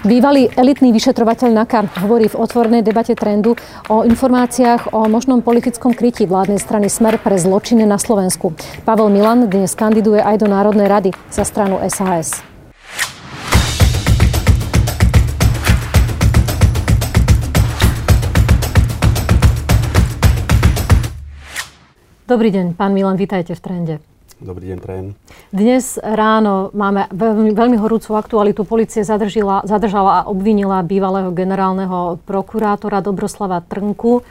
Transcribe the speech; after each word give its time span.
Bývalý 0.00 0.48
elitný 0.56 0.96
vyšetrovateľ 0.96 1.60
NAKA 1.60 2.00
hovorí 2.00 2.24
v 2.24 2.40
otvorenej 2.40 2.80
debate 2.80 3.12
trendu 3.12 3.52
o 3.92 4.00
informáciách 4.00 4.96
o 4.96 5.04
možnom 5.12 5.44
politickom 5.44 5.92
krytí 5.92 6.24
vládnej 6.24 6.56
strany 6.56 6.88
Smer 6.88 7.20
pre 7.20 7.36
zločiny 7.36 7.84
na 7.84 8.00
Slovensku. 8.00 8.56
Pavel 8.88 9.12
Milan 9.12 9.52
dnes 9.52 9.76
kandiduje 9.76 10.24
aj 10.24 10.40
do 10.40 10.48
Národnej 10.48 10.88
rady 10.88 11.12
za 11.28 11.44
stranu 11.44 11.76
SAS. 11.92 12.40
Dobrý 22.24 22.48
deň, 22.48 22.72
pán 22.72 22.96
Milan, 22.96 23.20
vítajte 23.20 23.52
v 23.52 23.60
trende. 23.60 23.94
Dobrý 24.40 24.72
deň, 24.72 24.78
prajem. 24.80 25.06
Dnes 25.52 26.00
ráno 26.00 26.72
máme 26.72 27.12
veľmi, 27.12 27.52
veľmi 27.52 27.76
horúcu 27.76 28.16
aktualitu. 28.16 28.64
Policie 28.64 29.04
zadržila, 29.04 29.60
zadržala 29.68 30.24
a 30.24 30.26
obvinila 30.32 30.80
bývalého 30.80 31.28
generálneho 31.28 32.16
prokurátora 32.24 33.04
Dobroslava 33.04 33.60
Trnku. 33.60 34.24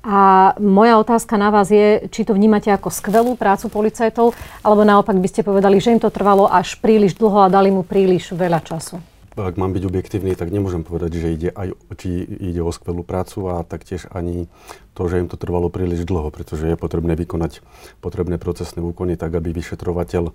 A 0.00 0.56
moja 0.56 0.96
otázka 0.96 1.36
na 1.36 1.52
vás 1.52 1.68
je, 1.68 2.08
či 2.08 2.24
to 2.24 2.32
vnímate 2.32 2.72
ako 2.72 2.88
skvelú 2.88 3.36
prácu 3.36 3.68
policajtov, 3.68 4.32
alebo 4.64 4.80
naopak 4.80 5.20
by 5.20 5.28
ste 5.28 5.44
povedali, 5.44 5.76
že 5.76 5.92
im 5.92 6.00
to 6.00 6.08
trvalo 6.08 6.48
až 6.48 6.80
príliš 6.80 7.20
dlho 7.20 7.44
a 7.44 7.52
dali 7.52 7.68
mu 7.68 7.84
príliš 7.84 8.32
veľa 8.32 8.64
času 8.64 9.09
ak 9.46 9.56
mám 9.60 9.72
byť 9.72 9.84
objektívny, 9.86 10.36
tak 10.36 10.52
nemôžem 10.52 10.84
povedať, 10.84 11.20
že 11.20 11.28
ide 11.32 11.50
aj, 11.52 11.76
či 11.96 12.24
ide 12.24 12.60
o 12.60 12.72
skvelú 12.74 13.04
prácu 13.06 13.48
a 13.48 13.64
taktiež 13.64 14.10
ani 14.10 14.50
to, 14.92 15.06
že 15.06 15.22
im 15.22 15.28
to 15.30 15.40
trvalo 15.40 15.72
príliš 15.72 16.04
dlho, 16.04 16.28
pretože 16.34 16.68
je 16.68 16.76
potrebné 16.76 17.16
vykonať 17.16 17.64
potrebné 18.04 18.36
procesné 18.36 18.84
úkony 18.84 19.16
tak, 19.16 19.32
aby 19.36 19.54
vyšetrovateľ 19.54 20.32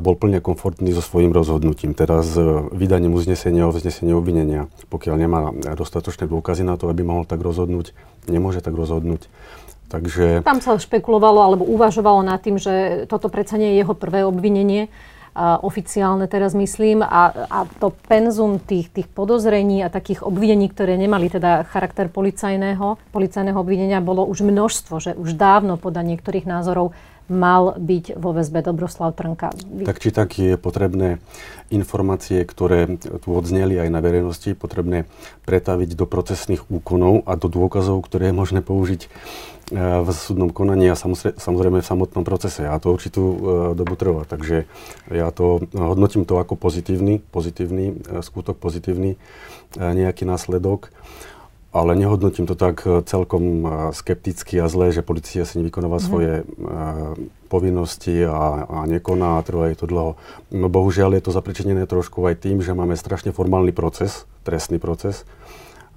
bol 0.00 0.16
plne 0.16 0.40
komfortný 0.40 0.96
so 0.96 1.04
svojím 1.04 1.36
rozhodnutím, 1.36 1.92
teda 1.92 2.24
s 2.24 2.32
vydaním 2.72 3.12
uznesenia 3.12 3.68
o 3.68 3.74
vznesení 3.76 4.16
obvinenia. 4.16 4.72
Pokiaľ 4.88 5.14
nemá 5.20 5.52
dostatočné 5.76 6.24
dôkazy 6.24 6.64
na 6.64 6.80
to, 6.80 6.88
aby 6.88 7.04
mohol 7.04 7.28
tak 7.28 7.44
rozhodnúť, 7.44 7.92
nemôže 8.24 8.64
tak 8.64 8.72
rozhodnúť. 8.72 9.28
Takže... 9.92 10.40
Tam 10.40 10.64
sa 10.64 10.80
špekulovalo 10.80 11.40
alebo 11.44 11.64
uvažovalo 11.68 12.24
nad 12.24 12.40
tým, 12.40 12.56
že 12.56 13.04
toto 13.12 13.28
predsa 13.28 13.60
nie 13.60 13.76
je 13.76 13.84
jeho 13.84 13.92
prvé 13.92 14.24
obvinenie 14.24 14.88
oficiálne 15.62 16.26
teraz 16.26 16.52
myslím, 16.58 17.06
a, 17.06 17.46
a 17.46 17.58
to 17.78 17.94
penzum 18.10 18.58
tých, 18.58 18.90
tých 18.90 19.06
podozrení 19.06 19.86
a 19.86 19.92
takých 19.92 20.26
obvinení, 20.26 20.66
ktoré 20.66 20.98
nemali 20.98 21.30
teda 21.30 21.62
charakter 21.70 22.10
policajného, 22.10 22.98
policajného 23.14 23.58
obvinenia, 23.58 24.02
bolo 24.02 24.26
už 24.26 24.42
množstvo, 24.42 24.94
že 24.98 25.12
už 25.14 25.38
dávno 25.38 25.78
podľa 25.78 26.02
niektorých 26.14 26.46
názorov 26.48 26.90
mal 27.28 27.76
byť 27.76 28.16
vo 28.16 28.32
väzbe 28.32 28.64
Dobroslav 28.64 29.14
Trnka. 29.14 29.52
Tak 29.84 30.00
či 30.00 30.10
tak 30.10 30.36
je 30.40 30.56
potrebné 30.56 31.20
informácie, 31.68 32.40
ktoré 32.44 32.98
tu 32.98 33.28
odzneli 33.36 33.76
aj 33.76 33.88
na 33.92 34.00
verejnosti, 34.00 34.56
potrebné 34.56 35.04
pretaviť 35.44 35.94
do 35.94 36.08
procesných 36.08 36.66
úkonov 36.72 37.28
a 37.28 37.36
do 37.36 37.52
dôkazov, 37.52 38.00
ktoré 38.04 38.32
je 38.32 38.38
možné 38.40 38.60
použiť 38.64 39.06
E, 39.68 40.00
v 40.00 40.08
súdnom 40.16 40.48
konaní 40.48 40.88
a 40.88 40.96
samozrejme 40.96 41.84
v 41.84 41.88
samotnom 41.88 42.24
procese. 42.24 42.64
A 42.64 42.80
to 42.80 42.88
určitú 42.88 43.20
e, 43.20 43.36
dobu 43.76 44.00
trvá. 44.00 44.24
Takže 44.24 44.64
ja 45.12 45.28
to 45.28 45.60
hodnotím 45.76 46.24
to 46.24 46.40
ako 46.40 46.56
pozitívny, 46.56 47.20
pozitívny 47.20 47.92
e, 47.92 48.24
skutok, 48.24 48.56
pozitívny 48.56 49.20
nejaký 49.76 50.24
následok. 50.24 50.88
Ale 51.68 51.92
nehodnotím 51.96 52.48
to 52.48 52.56
tak 52.56 52.80
celkom 53.04 53.68
skepticky 53.92 54.56
a 54.56 54.72
zle, 54.72 54.88
že 54.88 55.04
policia 55.04 55.44
si 55.44 55.60
nevykonáva 55.60 56.00
mm-hmm. 56.00 56.08
svoje 56.08 56.32
povinnosti 57.52 58.24
a, 58.24 58.64
a 58.64 58.78
nekoná 58.88 59.36
a 59.36 59.44
trvá 59.44 59.68
je 59.72 59.76
to 59.78 59.86
dlho. 59.86 60.16
No 60.48 60.66
bohužiaľ 60.72 61.20
je 61.20 61.28
to 61.28 61.36
zapričenené 61.36 61.84
trošku 61.84 62.24
aj 62.24 62.40
tým, 62.40 62.64
že 62.64 62.72
máme 62.72 62.96
strašne 62.96 63.36
formálny 63.36 63.76
proces, 63.76 64.24
trestný 64.48 64.80
proces. 64.80 65.28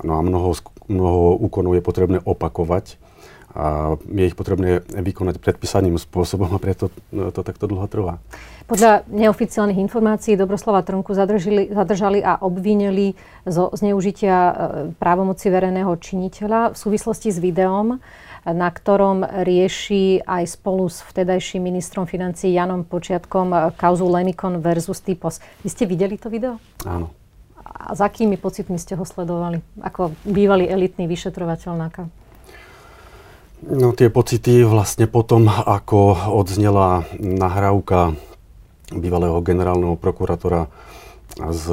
No 0.04 0.20
a 0.20 0.22
mnoho, 0.24 0.60
mnoho 0.92 1.40
úkonov 1.40 1.80
je 1.80 1.84
potrebné 1.84 2.18
opakovať 2.20 3.01
a 3.52 4.00
je 4.00 4.26
ich 4.26 4.38
potrebné 4.38 4.80
vykonať 4.88 5.44
predpísaným 5.44 6.00
spôsobom 6.00 6.48
a 6.56 6.60
preto 6.60 6.88
no, 7.12 7.36
to 7.36 7.44
takto 7.44 7.68
dlho 7.68 7.88
trvá. 7.92 8.16
Podľa 8.72 9.04
neoficiálnych 9.12 9.84
informácií 9.84 10.40
Dobroslava 10.40 10.80
Trnku 10.80 11.12
zadržali, 11.12 11.68
zadržali 11.76 12.24
a 12.24 12.40
obvinili 12.40 13.20
zo 13.44 13.68
zneužitia 13.76 14.36
e, 14.40 14.54
právomoci 14.96 15.52
verejného 15.52 15.92
činiteľa 16.00 16.72
v 16.72 16.76
súvislosti 16.80 17.36
s 17.36 17.44
videom, 17.44 18.00
na 18.48 18.70
ktorom 18.72 19.28
rieši 19.44 20.24
aj 20.24 20.56
spolu 20.56 20.88
s 20.88 21.04
vtedajším 21.04 21.68
ministrom 21.68 22.08
financí 22.08 22.56
Janom 22.56 22.88
Počiatkom 22.88 23.52
e, 23.52 23.58
kauzu 23.76 24.08
Lemikon 24.08 24.64
versus 24.64 25.04
Typos. 25.04 25.44
Vy 25.68 25.68
ste 25.68 25.84
videli 25.84 26.16
to 26.16 26.32
video? 26.32 26.56
Áno. 26.88 27.12
A 27.60 27.92
za 27.92 28.08
akými 28.08 28.40
pocitmi 28.40 28.80
ste 28.80 28.96
ho 28.96 29.04
sledovali? 29.04 29.60
Ako 29.84 30.16
bývalý 30.24 30.72
elitný 30.72 31.12
vyšetrovateľ 31.12 31.72
NAKA? 31.76 32.21
No 33.62 33.94
tie 33.94 34.10
pocity 34.10 34.66
vlastne 34.66 35.06
potom, 35.06 35.46
ako 35.46 36.34
odznela 36.34 37.06
nahrávka 37.22 38.18
bývalého 38.90 39.38
generálneho 39.46 39.94
prokurátora 39.96 40.66
s 41.38 41.70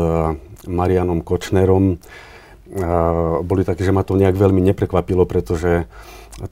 Marianom 0.68 1.24
Kočnerom, 1.24 1.96
boli 3.40 3.62
také, 3.64 3.88
že 3.88 3.96
ma 3.96 4.04
to 4.04 4.20
nejak 4.20 4.36
veľmi 4.36 4.60
neprekvapilo, 4.60 5.24
pretože 5.24 5.88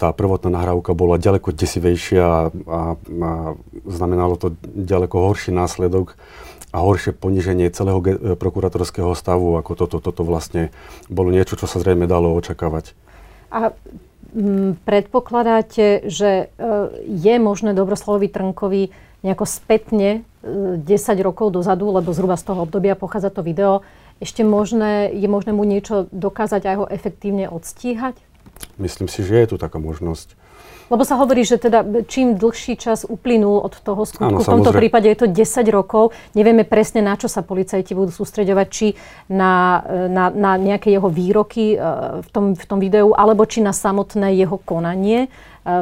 tá 0.00 0.10
prvotná 0.10 0.50
nahrávka 0.50 0.96
bola 0.96 1.20
ďaleko 1.20 1.54
desivejšia 1.54 2.24
a, 2.26 2.40
a, 2.42 2.80
znamenalo 3.86 4.34
to 4.34 4.58
ďaleko 4.64 5.30
horší 5.30 5.54
následok 5.54 6.18
a 6.74 6.82
horšie 6.82 7.14
poníženie 7.14 7.70
celého 7.70 8.02
ge- 8.02 8.18
prokuratorského 8.34 9.14
stavu, 9.14 9.54
ako 9.54 9.78
toto, 9.78 10.02
toto 10.02 10.26
vlastne 10.26 10.74
bolo 11.06 11.30
niečo, 11.30 11.54
čo 11.54 11.70
sa 11.70 11.78
zrejme 11.78 12.10
dalo 12.10 12.34
očakávať. 12.34 12.98
A 13.54 13.70
predpokladáte, 14.84 16.04
že 16.06 16.30
e, 16.30 16.66
je 17.08 17.34
možné 17.40 17.72
Dobroslavovi 17.72 18.28
Trnkovi 18.28 18.92
nejako 19.24 19.44
spätne 19.48 20.28
10 20.44 20.84
e, 20.84 21.22
rokov 21.24 21.56
dozadu, 21.56 21.88
lebo 21.88 22.12
zhruba 22.12 22.36
z 22.36 22.52
toho 22.52 22.68
obdobia 22.68 22.94
pochádza 22.94 23.32
to 23.32 23.40
video, 23.40 23.80
ešte 24.20 24.44
možné, 24.44 25.12
je 25.12 25.28
možné 25.28 25.52
mu 25.52 25.64
niečo 25.64 26.08
dokázať 26.12 26.62
a 26.68 26.76
ho 26.80 26.86
efektívne 26.88 27.48
odstíhať? 27.48 28.16
Myslím 28.80 29.08
si, 29.08 29.20
že 29.24 29.36
je 29.44 29.46
tu 29.52 29.56
taká 29.60 29.76
možnosť. 29.76 30.36
Lebo 30.86 31.02
sa 31.02 31.18
hovorí, 31.18 31.42
že 31.42 31.58
teda 31.58 31.82
čím 32.06 32.38
dlhší 32.38 32.78
čas 32.78 33.02
uplynul 33.02 33.58
od 33.58 33.74
toho 33.82 34.06
skutku, 34.06 34.38
Áno, 34.38 34.38
v 34.38 34.46
tomto 34.46 34.70
samozrejme. 34.70 34.80
prípade 34.86 35.06
je 35.10 35.18
to 35.18 35.26
10 35.26 35.66
rokov, 35.74 36.14
nevieme 36.38 36.62
presne 36.62 37.02
na 37.02 37.18
čo 37.18 37.26
sa 37.26 37.42
policajti 37.42 37.90
budú 37.90 38.14
sústreďovať, 38.14 38.66
či 38.70 38.86
na, 39.26 39.82
na, 40.06 40.30
na 40.30 40.54
nejaké 40.54 40.94
jeho 40.94 41.10
výroky 41.10 41.74
e, 41.74 41.76
v 42.22 42.28
tom, 42.30 42.54
v 42.54 42.64
tom 42.64 42.78
videu, 42.78 43.10
alebo 43.18 43.42
či 43.42 43.58
na 43.66 43.74
samotné 43.74 44.38
jeho 44.38 44.62
konanie 44.62 45.26
e, 45.26 45.28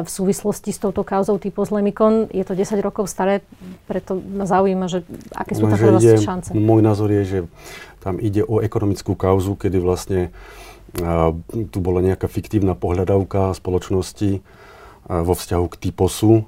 v 0.01 0.09
súvislosti 0.09 0.73
s 0.73 0.81
touto 0.81 1.05
kauzou 1.05 1.37
typu 1.37 1.61
Lemikon. 1.69 2.25
Je 2.33 2.41
to 2.41 2.57
10 2.57 2.73
rokov 2.81 3.05
staré, 3.05 3.45
preto 3.85 4.17
ma 4.17 4.49
zaujíma, 4.49 4.89
že 4.89 5.05
aké 5.37 5.53
sú 5.53 5.69
no, 5.69 5.77
tam 5.77 6.01
šance. 6.01 6.49
Môj 6.57 6.81
názor 6.81 7.13
je, 7.13 7.23
že 7.25 7.39
tam 8.01 8.17
ide 8.17 8.41
o 8.41 8.61
ekonomickú 8.61 9.17
kauzu, 9.17 9.57
kedy 9.57 9.81
vlastne 9.81 10.29
uh, 11.01 11.33
tu 11.73 11.81
bola 11.81 12.05
nejaká 12.05 12.29
fiktívna 12.29 12.77
pohľadavka 12.77 13.57
spoločnosti, 13.57 14.45
vo 15.07 15.33
vzťahu 15.33 15.65
k 15.71 15.79
typosu. 15.89 16.45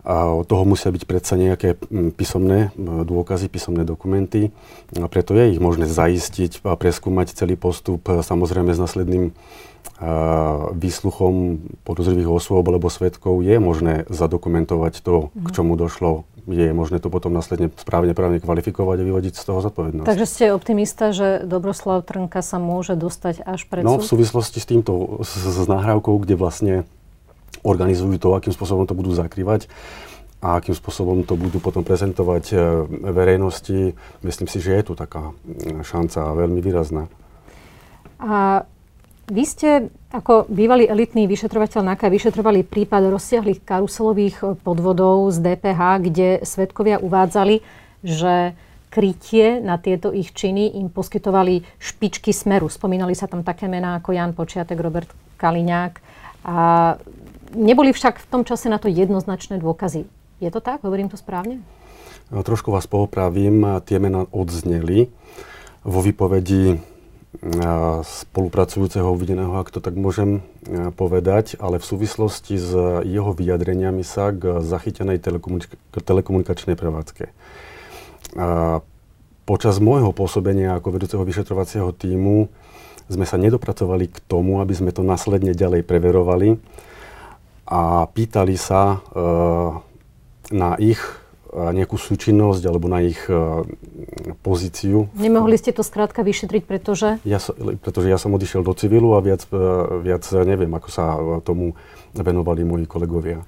A 0.00 0.40
toho 0.48 0.64
musia 0.64 0.88
byť 0.88 1.04
predsa 1.04 1.36
nejaké 1.36 1.76
písomné 2.16 2.72
dôkazy, 2.80 3.52
písomné 3.52 3.84
dokumenty. 3.84 4.48
A 4.96 5.06
preto 5.12 5.36
je 5.36 5.52
ich 5.52 5.60
možné 5.60 5.84
zaistiť 5.84 6.64
a 6.64 6.72
preskúmať 6.74 7.36
celý 7.36 7.60
postup, 7.60 8.08
samozrejme 8.08 8.72
s 8.72 8.80
následným 8.80 9.36
výsluchom 10.72 11.60
podozrivých 11.84 12.32
osôb 12.32 12.64
alebo 12.64 12.88
svetkov 12.88 13.44
je 13.44 13.60
možné 13.60 14.08
zadokumentovať 14.08 15.04
to, 15.04 15.28
k 15.28 15.48
mhm. 15.52 15.52
čomu 15.52 15.76
došlo. 15.76 16.24
Je 16.48 16.72
možné 16.72 17.04
to 17.04 17.12
potom 17.12 17.36
následne 17.36 17.68
správne 17.76 18.16
právne 18.16 18.40
kvalifikovať 18.40 19.04
a 19.04 19.06
vyvodiť 19.06 19.34
z 19.36 19.44
toho 19.44 19.60
zodpovednosť. 19.60 20.08
Takže 20.08 20.26
ste 20.26 20.56
optimista, 20.56 21.12
že 21.12 21.44
Dobroslav 21.44 22.00
Trnka 22.08 22.40
sa 22.40 22.56
môže 22.56 22.96
dostať 22.96 23.44
až 23.44 23.68
pred 23.68 23.84
No 23.84 24.00
v 24.00 24.08
súvislosti 24.08 24.56
s 24.56 24.66
týmto, 24.66 25.20
s, 25.20 25.36
s 25.36 25.68
nahrávkou, 25.68 26.16
kde 26.24 26.34
vlastne 26.40 26.74
organizujú 27.62 28.16
to, 28.16 28.32
akým 28.32 28.54
spôsobom 28.54 28.88
to 28.88 28.96
budú 28.96 29.12
zakrývať 29.12 29.68
a 30.40 30.56
akým 30.56 30.72
spôsobom 30.72 31.20
to 31.28 31.36
budú 31.36 31.60
potom 31.60 31.84
prezentovať 31.84 32.44
e, 32.52 32.56
verejnosti. 33.12 33.92
Myslím 34.24 34.48
si, 34.48 34.58
že 34.64 34.72
je 34.80 34.82
tu 34.88 34.92
taká 34.96 35.36
mm, 35.36 35.84
šanca 35.84 36.32
veľmi 36.32 36.64
výrazná. 36.64 37.12
A 38.16 38.64
vy 39.28 39.44
ste 39.44 39.92
ako 40.10 40.48
bývalý 40.48 40.88
elitný 40.88 41.28
vyšetrovateľ 41.28 41.92
NAKA 41.92 42.08
vyšetrovali 42.08 42.64
prípad 42.64 43.12
rozsiahlých 43.12 43.60
karuselových 43.68 44.36
e, 44.40 44.44
podvodov 44.56 45.28
z 45.28 45.44
DPH, 45.44 45.80
kde 46.08 46.28
svetkovia 46.40 46.96
uvádzali, 47.04 47.60
že 48.00 48.56
krytie 48.88 49.60
na 49.60 49.76
tieto 49.76 50.08
ich 50.10 50.32
činy 50.32 50.80
im 50.80 50.88
poskytovali 50.88 51.62
špičky 51.76 52.32
smeru. 52.32 52.72
Spomínali 52.72 53.12
sa 53.12 53.28
tam 53.28 53.44
také 53.44 53.68
mená 53.68 54.00
ako 54.00 54.16
Jan 54.16 54.32
Počiatek, 54.32 54.80
Robert 54.80 55.12
Kaliňák. 55.36 55.94
A 56.48 56.56
Neboli 57.50 57.90
však 57.90 58.22
v 58.22 58.26
tom 58.30 58.42
čase 58.46 58.70
na 58.70 58.78
to 58.78 58.86
jednoznačné 58.86 59.58
dôkazy. 59.58 60.06
Je 60.38 60.50
to 60.50 60.62
tak? 60.62 60.80
Hovorím 60.86 61.10
to 61.10 61.18
správne? 61.18 61.60
No, 62.30 62.46
trošku 62.46 62.70
vás 62.70 62.86
popravím. 62.86 63.66
Tie 63.84 63.98
mená 63.98 64.24
odzneli. 64.30 65.10
vo 65.84 66.00
výpovedi 66.04 66.76
spolupracujúceho 68.02 69.06
obvineného, 69.06 69.54
ak 69.54 69.70
to 69.70 69.78
tak 69.78 69.94
môžem 69.94 70.42
povedať, 70.98 71.54
ale 71.62 71.78
v 71.78 71.86
súvislosti 71.86 72.58
s 72.58 72.74
jeho 73.06 73.30
vyjadreniami 73.30 74.02
sa 74.02 74.34
k 74.34 74.60
zachytenej 74.60 75.22
telekomunika- 75.22 75.78
telekomunikačnej 75.94 76.74
prevádzke. 76.74 77.30
Počas 79.46 79.78
môjho 79.78 80.10
pôsobenia 80.10 80.76
ako 80.76 80.88
vedúceho 80.90 81.22
vyšetrovacieho 81.22 81.94
týmu 81.94 82.50
sme 83.10 83.26
sa 83.26 83.38
nedopracovali 83.38 84.06
k 84.10 84.18
tomu, 84.26 84.62
aby 84.62 84.74
sme 84.74 84.94
to 84.94 85.02
následne 85.02 85.54
ďalej 85.54 85.82
preverovali 85.86 86.58
a 87.70 88.04
pýtali 88.10 88.58
sa 88.58 88.98
e, 88.98 89.22
na 90.50 90.74
ich 90.76 90.98
nejakú 91.50 91.98
súčinnosť 91.98 92.62
alebo 92.62 92.86
na 92.86 93.02
ich 93.02 93.18
uh, 93.26 93.66
pozíciu. 94.46 95.10
Nemohli 95.18 95.58
ste 95.58 95.74
to 95.74 95.82
skrátka 95.82 96.22
vyšetriť, 96.22 96.62
pretože? 96.62 97.18
Ja 97.26 97.42
pretože 97.82 98.06
ja 98.06 98.22
som 98.22 98.30
odišiel 98.38 98.62
do 98.62 98.70
civilu 98.70 99.18
a 99.18 99.20
viac, 99.20 99.42
viac 100.06 100.22
neviem, 100.46 100.70
ako 100.70 100.88
sa 100.94 101.18
tomu 101.42 101.74
venovali 102.14 102.62
moji 102.62 102.86
kolegovia. 102.86 103.42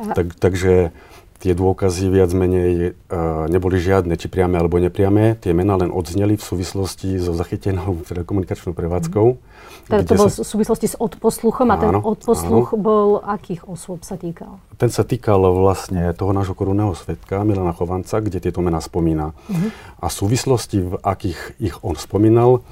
Tak, 0.00 0.40
takže 0.40 0.96
tie 1.42 1.58
dôkazy 1.58 2.06
viac 2.06 2.30
menej 2.30 2.94
uh, 2.94 3.50
neboli 3.50 3.82
žiadne, 3.82 4.14
či 4.14 4.30
priame 4.30 4.62
alebo 4.62 4.78
nepriame. 4.78 5.34
Tie 5.42 5.50
mená 5.50 5.74
len 5.74 5.90
odzneli 5.90 6.38
v 6.38 6.44
súvislosti 6.46 7.18
so 7.18 7.34
zachytenou 7.34 8.06
telekomunikačnou 8.06 8.70
prevádzkou. 8.70 9.26
Mm. 9.34 9.50
Teda 9.82 10.06
to 10.06 10.14
bol 10.14 10.30
sa... 10.30 10.46
v 10.46 10.48
súvislosti 10.48 10.86
s 10.86 10.96
odposluchom 10.96 11.66
a 11.74 11.76
ten 11.76 11.90
odposluch 11.98 12.70
áno. 12.70 12.78
bol 12.78 13.08
akých 13.18 13.66
osôb 13.66 14.06
sa 14.06 14.14
týkal? 14.14 14.62
Ten 14.78 14.94
sa 14.94 15.02
týkal 15.02 15.42
vlastne 15.42 16.14
toho 16.14 16.30
nášho 16.30 16.54
korunného 16.54 16.94
svetka, 16.94 17.42
Milana 17.42 17.74
Chovanca, 17.74 18.22
kde 18.22 18.38
tieto 18.38 18.62
mená 18.62 18.78
spomína. 18.78 19.34
Mm-hmm. 19.34 19.70
A 19.98 20.06
súvislosti, 20.06 20.86
v 20.86 20.94
akých 21.02 21.58
ich 21.58 21.74
on 21.82 21.98
spomínal, 21.98 22.62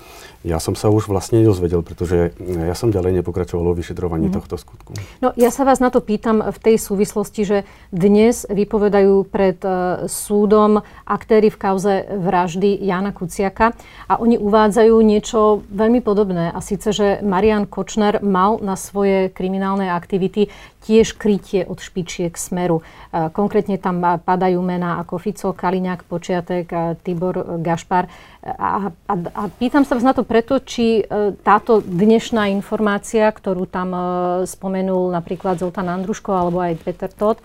ja 0.41 0.57
som 0.57 0.73
sa 0.73 0.89
už 0.89 1.13
vlastne 1.13 1.45
dozvedel, 1.45 1.85
pretože 1.85 2.33
ja 2.41 2.73
som 2.73 2.89
ďalej 2.89 3.21
nepokračoval 3.21 3.61
vo 3.61 3.75
vyšetrovaní 3.77 4.33
mm. 4.33 4.35
tohto 4.41 4.57
skutku. 4.57 4.97
No 5.21 5.37
ja 5.37 5.53
sa 5.53 5.69
vás 5.69 5.85
na 5.85 5.93
to 5.93 6.01
pýtam 6.01 6.41
v 6.41 6.59
tej 6.63 6.81
súvislosti, 6.81 7.43
že 7.45 7.59
dnes 7.93 8.49
vypovedajú 8.65 9.27
pred 9.29 9.59
uh, 9.65 10.05
súdom 10.07 10.85
aktéry 11.09 11.49
v 11.49 11.61
kauze 11.61 11.95
vraždy 12.09 12.81
Jana 12.85 13.11
Kuciaka 13.11 13.73
a 14.07 14.21
oni 14.21 14.37
uvádzajú 14.37 14.95
niečo 15.01 15.65
veľmi 15.73 16.05
podobné 16.05 16.53
a 16.53 16.59
síce, 16.61 16.93
že 16.93 17.19
Marian 17.25 17.65
Kočner 17.65 18.21
mal 18.21 18.61
na 18.61 18.77
svoje 18.77 19.33
kriminálne 19.33 19.89
aktivity 19.89 20.53
tiež 20.81 21.17
krytie 21.21 21.69
od 21.69 21.81
špičiek 21.81 22.37
smeru. 22.37 22.81
Uh, 23.11 23.33
konkrétne 23.33 23.81
tam 23.81 24.01
padajú 24.01 24.61
mená 24.61 25.01
ako 25.01 25.17
Fico, 25.17 25.49
Kaliňák, 25.53 26.05
Počiatek, 26.09 26.67
uh, 26.73 26.97
Tibor 27.01 27.61
Gašpar. 27.61 28.09
A, 28.41 28.89
a, 28.89 29.15
a 29.37 29.43
pýtam 29.53 29.85
sa 29.85 30.01
vás 30.01 30.05
na 30.05 30.17
to 30.17 30.25
preto, 30.25 30.65
či 30.65 31.05
e, 31.05 31.37
táto 31.45 31.85
dnešná 31.85 32.49
informácia, 32.49 33.29
ktorú 33.29 33.69
tam 33.69 33.93
e, 33.93 34.01
spomenul 34.49 35.13
napríklad 35.13 35.61
Zoltán 35.61 35.93
Andruško 35.93 36.33
alebo 36.33 36.65
aj 36.65 36.81
Peter 36.81 37.13
Todd, 37.13 37.37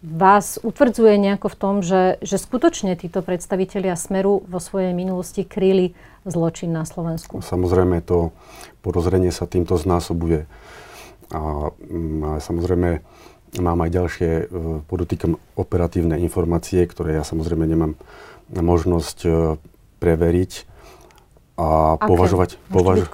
vás 0.00 0.56
utvrdzuje 0.64 1.20
nejako 1.20 1.48
v 1.52 1.56
tom, 1.56 1.74
že, 1.84 2.16
že 2.24 2.40
skutočne 2.40 2.96
títo 2.96 3.20
predstavitelia 3.20 3.92
Smeru 3.96 4.40
vo 4.48 4.58
svojej 4.60 4.96
minulosti 4.96 5.44
kryli 5.44 5.92
zločin 6.24 6.72
na 6.72 6.88
Slovensku? 6.88 7.44
Samozrejme, 7.44 8.00
to 8.00 8.32
porozrenie 8.80 9.28
sa 9.28 9.44
týmto 9.44 9.76
znásobuje. 9.76 10.48
A, 11.30 11.70
mm, 11.76 12.20
a 12.24 12.30
samozrejme, 12.40 13.04
mám 13.60 13.78
aj 13.84 13.90
ďalšie, 13.92 14.30
e, 14.30 14.44
podotýkam, 14.88 15.36
operatívne 15.54 16.16
informácie, 16.18 16.80
ktoré 16.88 17.20
ja 17.20 17.24
samozrejme 17.24 17.68
nemám 17.68 17.92
možnosť 18.50 19.18
preveriť 20.02 20.52
a 21.60 22.00
Aké? 22.00 22.08
považovať, 22.08 22.50
považ, 22.72 23.04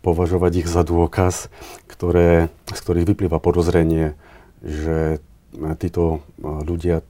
považovať 0.00 0.52
ich 0.64 0.68
za 0.72 0.82
dôkaz, 0.82 1.52
ktoré, 1.84 2.48
z 2.72 2.78
ktorých 2.80 3.06
vyplýva 3.12 3.38
podozrenie, 3.38 4.16
že 4.64 5.20
títo 5.78 6.24
ľudia 6.42 7.02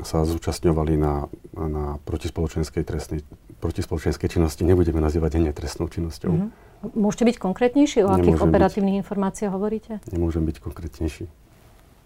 sa 0.00 0.24
zúčastňovali 0.24 0.94
na, 0.96 1.28
na 1.54 2.00
protispoločenskej 2.08 2.82
trestnej 2.82 3.20
protispoločenskej 3.62 4.26
činnosti 4.26 4.66
nebudeme 4.66 4.98
nazývať 4.98 5.38
ani 5.38 5.54
trestnou 5.54 5.86
činnosťou. 5.86 6.32
Mm-hmm. 6.34 6.98
Môžete 6.98 7.24
byť 7.30 7.36
konkrétnejší? 7.38 8.02
O 8.02 8.10
Nemôžem 8.10 8.34
akých 8.34 8.42
operatívnych 8.42 8.96
byť, 8.98 9.02
informáciách 9.06 9.52
hovoríte? 9.54 9.92
Nemôžem 10.10 10.42
byť 10.42 10.56
konkrétnejší. 10.58 11.30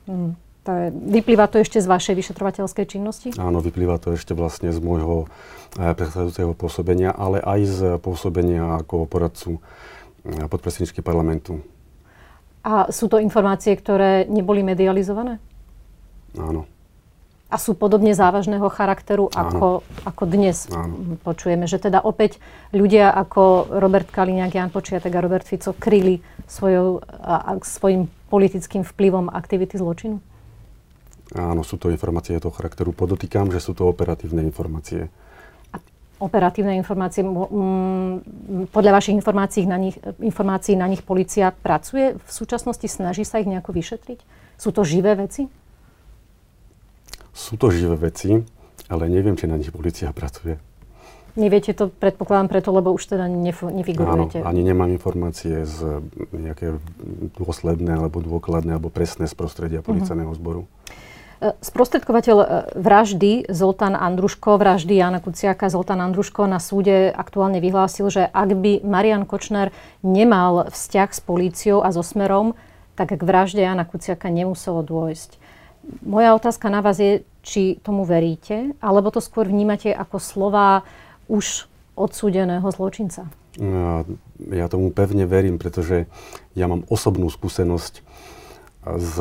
Mm. 0.05 0.37
To 0.69 0.71
je, 0.75 0.87
vyplýva 0.93 1.47
to 1.49 1.63
ešte 1.63 1.81
z 1.81 1.87
vašej 1.89 2.15
vyšetrovateľskej 2.19 2.85
činnosti? 2.85 3.29
Áno, 3.41 3.65
vyplýva 3.65 3.97
to 3.97 4.13
ešte 4.13 4.37
vlastne 4.37 4.69
z 4.75 4.79
môjho 4.85 5.33
eh, 5.81 5.97
predchádzajúceho 5.97 6.53
pôsobenia, 6.53 7.15
ale 7.17 7.41
aj 7.41 7.61
z 7.65 7.81
pôsobenia 8.05 8.77
ako 8.85 9.09
poradcu 9.09 9.63
eh, 10.29 10.45
podpredsedničky 10.45 11.01
parlamentu. 11.01 11.65
A 12.67 12.91
sú 12.91 13.07
to 13.07 13.23
informácie, 13.23 13.79
ktoré 13.79 14.27
neboli 14.27 14.67
medializované? 14.67 15.39
Áno. 16.37 16.69
A 17.47 17.63
sú 17.63 17.79
podobne 17.79 18.11
závažného 18.11 18.67
charakteru, 18.75 19.31
ako, 19.31 19.87
ako 20.03 20.23
dnes 20.27 20.67
Áno. 20.75 21.15
počujeme. 21.23 21.71
Že 21.71 21.89
teda 21.89 22.03
opäť 22.03 22.43
ľudia 22.75 23.15
ako 23.15 23.71
Robert 23.79 24.11
Kaliňák, 24.11 24.51
Jan 24.51 24.71
Počiatek 24.75 25.15
a 25.15 25.23
Robert 25.23 25.47
Fico 25.47 25.71
kryli 25.71 26.19
svojou, 26.51 27.07
a, 27.07 27.55
a, 27.55 27.63
svojim 27.63 28.11
politickým 28.27 28.83
vplyvom 28.83 29.31
aktivity 29.31 29.79
zločinu? 29.79 30.19
Áno, 31.39 31.63
sú 31.63 31.79
to 31.79 31.87
informácie 31.87 32.35
toho 32.43 32.51
charakteru. 32.51 32.91
Podotýkam, 32.91 33.55
že 33.55 33.63
sú 33.63 33.79
to 33.79 33.87
operatívne 33.87 34.43
informácie. 34.43 35.07
A 35.71 35.79
operatívne 36.19 36.75
informácie, 36.75 37.23
m, 37.23 38.67
podľa 38.75 38.91
vašich 38.91 39.15
informácií 39.15 39.71
na, 39.71 39.79
nich, 39.79 39.95
informácií 40.19 40.75
na 40.75 40.91
nich 40.91 41.07
policia 41.07 41.55
pracuje 41.55 42.19
v 42.19 42.31
súčasnosti? 42.31 42.91
Snaží 42.91 43.23
sa 43.23 43.39
ich 43.39 43.47
nejako 43.47 43.71
vyšetriť? 43.71 44.19
Sú 44.59 44.75
to 44.75 44.83
živé 44.83 45.15
veci? 45.15 45.47
Sú 47.37 47.61
to 47.61 47.69
živé 47.69 48.01
veci, 48.09 48.41
ale 48.89 49.13
neviem, 49.13 49.37
či 49.37 49.45
na 49.45 49.61
nich 49.61 49.69
policia 49.69 50.09
pracuje. 50.17 50.57
Neviete 51.37 51.77
to, 51.77 51.93
predpokladám, 51.93 52.49
preto, 52.49 52.73
lebo 52.73 52.97
už 52.97 53.13
teda 53.13 53.29
nef- 53.29 53.61
nefigurujete. 53.61 54.41
Áno, 54.41 54.49
ani 54.49 54.65
nemám 54.65 54.89
informácie 54.89 55.69
z 55.69 56.01
nejaké 56.33 56.81
dôsledné 57.37 57.93
alebo 57.93 58.25
dôkladné 58.25 58.81
alebo 58.81 58.89
presné 58.89 59.29
z 59.29 59.37
prostredia 59.37 59.85
mhm. 59.85 59.87
policajného 59.87 60.33
zboru. 60.33 60.65
E, 61.45 61.53
sprostredkovateľ 61.61 62.37
e, 62.41 62.47
vraždy 62.81 63.53
Zoltán 63.53 63.93
Andruško, 63.93 64.57
vraždy 64.57 64.97
Jana 64.97 65.21
Kuciaka, 65.21 65.69
Zoltán 65.69 66.01
Andruško 66.01 66.49
na 66.49 66.57
súde 66.57 67.13
aktuálne 67.13 67.61
vyhlásil, 67.61 68.09
že 68.09 68.25
ak 68.25 68.57
by 68.57 68.81
Marian 68.81 69.29
Kočner 69.29 69.77
nemal 70.01 70.73
vzťah 70.73 71.11
s 71.13 71.21
políciou 71.21 71.85
a 71.85 71.93
so 71.93 72.01
Smerom, 72.01 72.57
tak 72.97 73.13
k 73.13 73.21
vražde 73.21 73.61
Jana 73.61 73.85
Kuciaka 73.85 74.33
nemuselo 74.33 74.81
dôjsť. 74.81 75.37
Moja 76.03 76.35
otázka 76.35 76.67
na 76.71 76.83
vás 76.83 76.99
je, 76.99 77.23
či 77.47 77.79
tomu 77.83 78.03
veríte, 78.03 78.75
alebo 78.83 79.15
to 79.15 79.23
skôr 79.23 79.47
vnímate 79.47 79.95
ako 79.95 80.19
slova 80.19 80.83
už 81.31 81.71
odsúdeného 81.95 82.67
zločinca? 82.75 83.31
Ja, 83.57 84.05
ja 84.53 84.67
tomu 84.67 84.93
pevne 84.93 85.25
verím, 85.25 85.57
pretože 85.57 86.11
ja 86.53 86.67
mám 86.69 86.85
osobnú 86.91 87.31
skúsenosť 87.31 88.05
s 88.87 89.15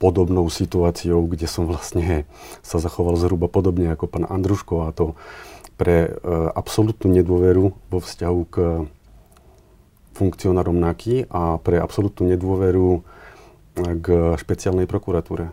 podobnou 0.00 0.48
situáciou, 0.48 1.28
kde 1.28 1.44
som 1.44 1.68
vlastne 1.68 2.24
sa 2.64 2.80
zachoval 2.80 3.20
zhruba 3.20 3.52
podobne 3.52 3.92
ako 3.92 4.08
pán 4.08 4.24
Andruško 4.24 4.88
a 4.88 4.96
to 4.96 5.12
pre 5.76 6.08
e, 6.08 6.10
absolútnu 6.56 7.12
nedôveru 7.20 7.64
vo 7.72 7.98
vzťahu 8.00 8.40
k 8.48 8.56
funkcionárom 10.16 10.76
NAKY 10.76 11.28
a 11.28 11.60
pre 11.60 11.80
absolútnu 11.80 12.32
nedôveru 12.32 13.04
k 14.00 14.36
špeciálnej 14.36 14.86
prokuratúre. 14.86 15.52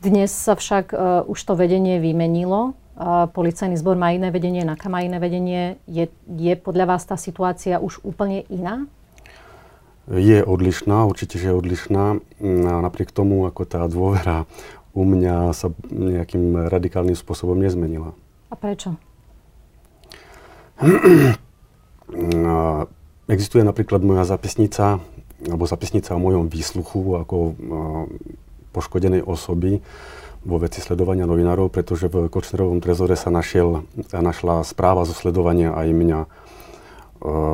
Dnes 0.00 0.30
sa 0.30 0.54
však 0.54 0.92
uh, 0.92 1.24
už 1.26 1.38
to 1.40 1.56
vedenie 1.56 1.98
vymenilo. 1.98 2.76
Uh, 2.96 3.28
policajný 3.28 3.76
zbor 3.80 3.98
má 3.98 4.12
iné 4.12 4.30
vedenie, 4.30 4.62
NAKA 4.62 4.88
má 4.88 5.02
iné 5.02 5.18
vedenie. 5.18 5.80
Je, 5.88 6.08
je 6.30 6.52
podľa 6.54 6.96
vás 6.96 7.02
tá 7.04 7.16
situácia 7.18 7.80
už 7.80 8.00
úplne 8.06 8.44
iná? 8.52 8.86
Je 10.06 10.38
odlišná, 10.46 11.02
určite, 11.02 11.42
že 11.42 11.50
je 11.50 11.58
odlišná. 11.58 12.22
A 12.44 12.74
napriek 12.78 13.10
tomu, 13.10 13.42
ako 13.50 13.66
tá 13.66 13.82
dôvera 13.90 14.46
u 14.94 15.02
mňa 15.02 15.50
sa 15.50 15.74
nejakým 15.90 16.70
radikálnym 16.70 17.18
spôsobom 17.18 17.58
nezmenila. 17.58 18.14
A 18.48 18.54
prečo? 18.54 18.94
Existuje 23.26 23.66
napríklad 23.66 24.06
moja 24.06 24.22
zapisnica, 24.22 25.02
alebo 25.44 25.68
zapisnica 25.68 26.16
o 26.16 26.22
mojom 26.22 26.48
výsluchu 26.48 27.20
ako 27.20 27.52
poškodenej 28.72 29.20
osoby 29.24 29.84
vo 30.46 30.56
veci 30.62 30.78
sledovania 30.78 31.26
novinárov, 31.26 31.68
pretože 31.68 32.06
v 32.06 32.30
Kočnerovom 32.30 32.78
trezore 32.78 33.18
sa 33.18 33.34
našiel, 33.34 33.82
našla 34.14 34.62
správa 34.62 35.02
zo 35.02 35.12
sledovania 35.12 35.74
aj 35.74 35.88
mňa. 35.90 36.20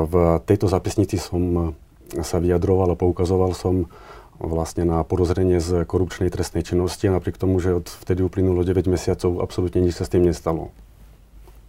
V 0.07 0.13
tejto 0.45 0.69
zapisnici 0.69 1.17
som 1.17 1.73
sa 2.21 2.37
vyjadroval 2.37 2.93
a 2.93 2.99
poukazoval 2.99 3.57
som 3.57 3.89
vlastne 4.37 4.85
na 4.85 5.01
porozrenie 5.01 5.57
z 5.57 5.87
korupčnej 5.87 6.29
trestnej 6.29 6.61
činnosti 6.61 7.07
a 7.09 7.15
napriek 7.15 7.39
tomu, 7.39 7.57
že 7.57 7.79
od 7.79 7.87
vtedy 7.89 8.21
uplynulo 8.21 8.61
9 8.61 8.85
mesiacov, 8.91 9.41
absolútne 9.41 9.81
nič 9.81 9.97
sa 9.97 10.05
s 10.05 10.13
tým 10.13 10.27
nestalo. 10.27 10.69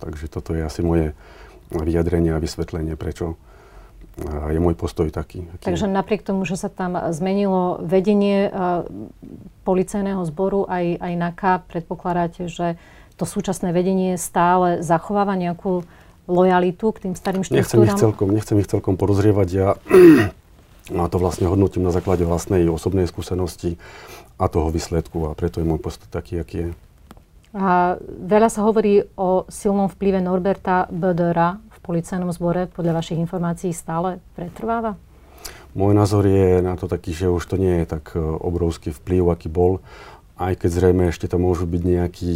Takže 0.03 0.29
toto 0.29 0.53
je 0.53 0.67
asi 0.67 0.85
moje 0.85 1.17
vyjadrenie 1.71 2.35
a 2.35 2.43
vysvetlenie, 2.43 2.99
prečo 2.99 3.41
je 4.51 4.59
môj 4.61 4.75
postoj 4.79 5.09
taký. 5.11 5.47
taký. 5.47 5.65
Takže 5.65 5.87
napriek 5.91 6.23
tomu, 6.23 6.47
že 6.47 6.57
sa 6.57 6.69
tam 6.73 6.97
zmenilo 7.11 7.83
vedenie 7.83 8.49
policajného 9.65 10.23
zboru 10.29 10.69
aj, 10.69 11.01
aj 11.01 11.13
NAKA, 11.17 11.53
predpokladáte, 11.67 12.47
že 12.47 12.77
to 13.17 13.25
súčasné 13.25 13.71
vedenie 13.71 14.19
stále 14.19 14.83
zachováva 14.83 15.39
nejakú 15.39 15.87
lojalitu 16.27 16.91
k 16.95 17.09
tým 17.09 17.15
starým 17.15 17.45
štruktúram? 17.45 17.65
Nechcem 17.65 17.83
ich 17.85 18.01
celkom, 18.01 18.29
nechcem 18.33 18.57
ich 18.61 18.69
celkom 18.69 18.95
porozrievať. 18.97 19.49
Ja 19.53 19.69
a 20.93 21.09
to 21.09 21.17
vlastne 21.17 21.49
hodnotím 21.49 21.89
na 21.89 21.93
základe 21.95 22.29
vlastnej 22.29 22.69
osobnej 22.69 23.09
skúsenosti 23.09 23.81
a 24.37 24.53
toho 24.53 24.69
výsledku 24.69 25.31
a 25.31 25.37
preto 25.39 25.63
je 25.63 25.67
môj 25.69 25.81
postoj 25.81 26.11
taký, 26.13 26.43
aký 26.43 26.57
je. 26.59 26.69
A 27.55 27.97
veľa 28.03 28.51
sa 28.51 28.67
hovorí 28.67 29.07
o 29.15 29.47
silnom 29.47 29.87
vplyve 29.87 30.19
Norberta 30.19 30.91
Bödera 30.91 31.63
v 31.71 31.74
policajnom 31.85 32.33
zbore. 32.33 32.65
Podľa 32.73 32.97
vašich 32.97 33.21
informácií 33.21 33.77
stále 33.77 34.25
pretrváva? 34.33 34.97
Môj 35.77 35.93
názor 35.93 36.25
je 36.25 36.65
na 36.65 36.79
to 36.81 36.89
taký, 36.89 37.13
že 37.13 37.29
už 37.29 37.45
to 37.45 37.61
nie 37.61 37.85
je 37.85 37.87
tak 37.99 38.17
e, 38.17 38.23
obrovský 38.23 38.97
vplyv, 38.97 39.29
aký 39.29 39.53
bol. 39.53 39.85
Aj 40.41 40.57
keď 40.57 40.71
zrejme 40.81 41.13
ešte 41.13 41.29
to 41.29 41.37
môžu 41.37 41.69
byť 41.69 41.83
nejakí, 41.85 42.33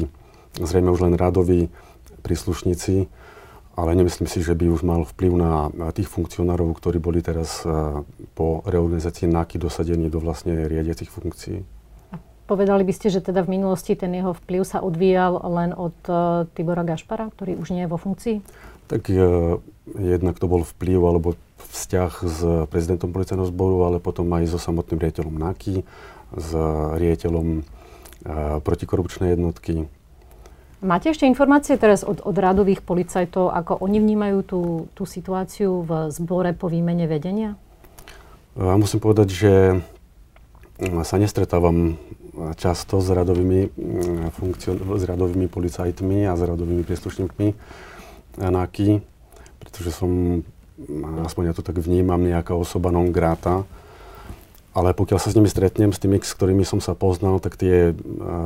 zrejme 0.60 0.92
už 0.92 1.08
len 1.08 1.14
radoví 1.16 1.72
príslušníci, 2.20 3.08
ale 3.78 3.90
nemyslím 3.94 4.26
si, 4.26 4.42
že 4.42 4.58
by 4.58 4.74
už 4.74 4.82
mal 4.82 5.06
vplyv 5.06 5.32
na, 5.38 5.70
tých 5.94 6.10
funkcionárov, 6.10 6.74
ktorí 6.74 6.98
boli 6.98 7.22
teraz 7.22 7.62
uh, 7.62 8.02
po 8.34 8.66
reorganizácii 8.66 9.30
NAKY 9.30 9.62
dosadení 9.62 10.10
do 10.10 10.18
vlastne 10.18 10.66
riadiacich 10.66 11.06
funkcií. 11.06 11.62
Povedali 12.48 12.80
by 12.80 12.96
ste, 12.96 13.12
že 13.12 13.20
teda 13.20 13.44
v 13.44 13.60
minulosti 13.60 13.92
ten 13.92 14.08
jeho 14.08 14.32
vplyv 14.32 14.64
sa 14.64 14.80
odvíjal 14.80 15.36
len 15.52 15.76
od 15.76 15.92
uh, 16.08 16.48
Tibora 16.56 16.80
Gašpara, 16.80 17.28
ktorý 17.28 17.60
už 17.60 17.76
nie 17.76 17.84
je 17.84 17.92
vo 17.92 18.00
funkcii? 18.00 18.40
Tak 18.88 19.12
uh, 19.12 19.60
jednak 19.92 20.40
to 20.40 20.48
bol 20.48 20.64
vplyv 20.64 20.96
alebo 21.04 21.36
vzťah 21.68 22.12
s 22.24 22.38
prezidentom 22.72 23.12
policajného 23.12 23.52
zboru, 23.52 23.84
ale 23.84 23.96
potom 24.00 24.24
aj 24.32 24.48
so 24.48 24.56
samotným 24.56 24.96
riaditeľom 24.96 25.36
NAKY, 25.36 25.84
s 26.40 26.50
riaditeľom 26.96 27.46
uh, 27.60 28.64
protikorupčnej 28.64 29.36
jednotky. 29.36 29.84
Máte 30.80 31.12
ešte 31.12 31.28
informácie 31.28 31.76
teraz 31.76 32.00
od, 32.00 32.24
od 32.24 32.32
radových 32.32 32.80
policajtov, 32.80 33.52
ako 33.52 33.76
oni 33.84 34.00
vnímajú 34.00 34.38
tú, 34.48 34.60
tú 34.96 35.04
situáciu 35.04 35.84
v 35.84 36.08
zbore 36.08 36.56
po 36.56 36.72
výmene 36.72 37.04
vedenia? 37.04 37.60
Uh, 38.56 38.72
musím 38.80 39.04
povedať, 39.04 39.28
že 39.36 39.52
sa 40.78 41.16
nestretávam 41.18 41.98
často 42.54 43.02
s 43.02 43.10
radovými, 43.10 43.60
mm, 43.74 44.30
funkcio- 44.30 44.78
s 44.78 45.02
radovými 45.02 45.50
policajtmi 45.50 46.30
a 46.30 46.38
s 46.38 46.42
radovými 46.46 46.86
príslušníkmi 46.86 47.46
NAKY, 48.38 49.02
pretože 49.58 49.90
som, 49.90 50.42
aspoň 51.26 51.50
ja 51.50 51.54
to 51.58 51.66
tak 51.66 51.82
vnímam, 51.82 52.22
nejaká 52.22 52.54
osoba 52.54 52.94
non 52.94 53.10
grata. 53.10 53.66
Ale 54.70 54.94
pokiaľ 54.94 55.18
sa 55.18 55.34
s 55.34 55.34
nimi 55.34 55.50
stretnem, 55.50 55.90
s 55.90 55.98
tými, 55.98 56.22
s 56.22 56.30
ktorými 56.30 56.62
som 56.62 56.78
sa 56.78 56.94
poznal, 56.94 57.42
tak 57.42 57.58
tie 57.58 57.90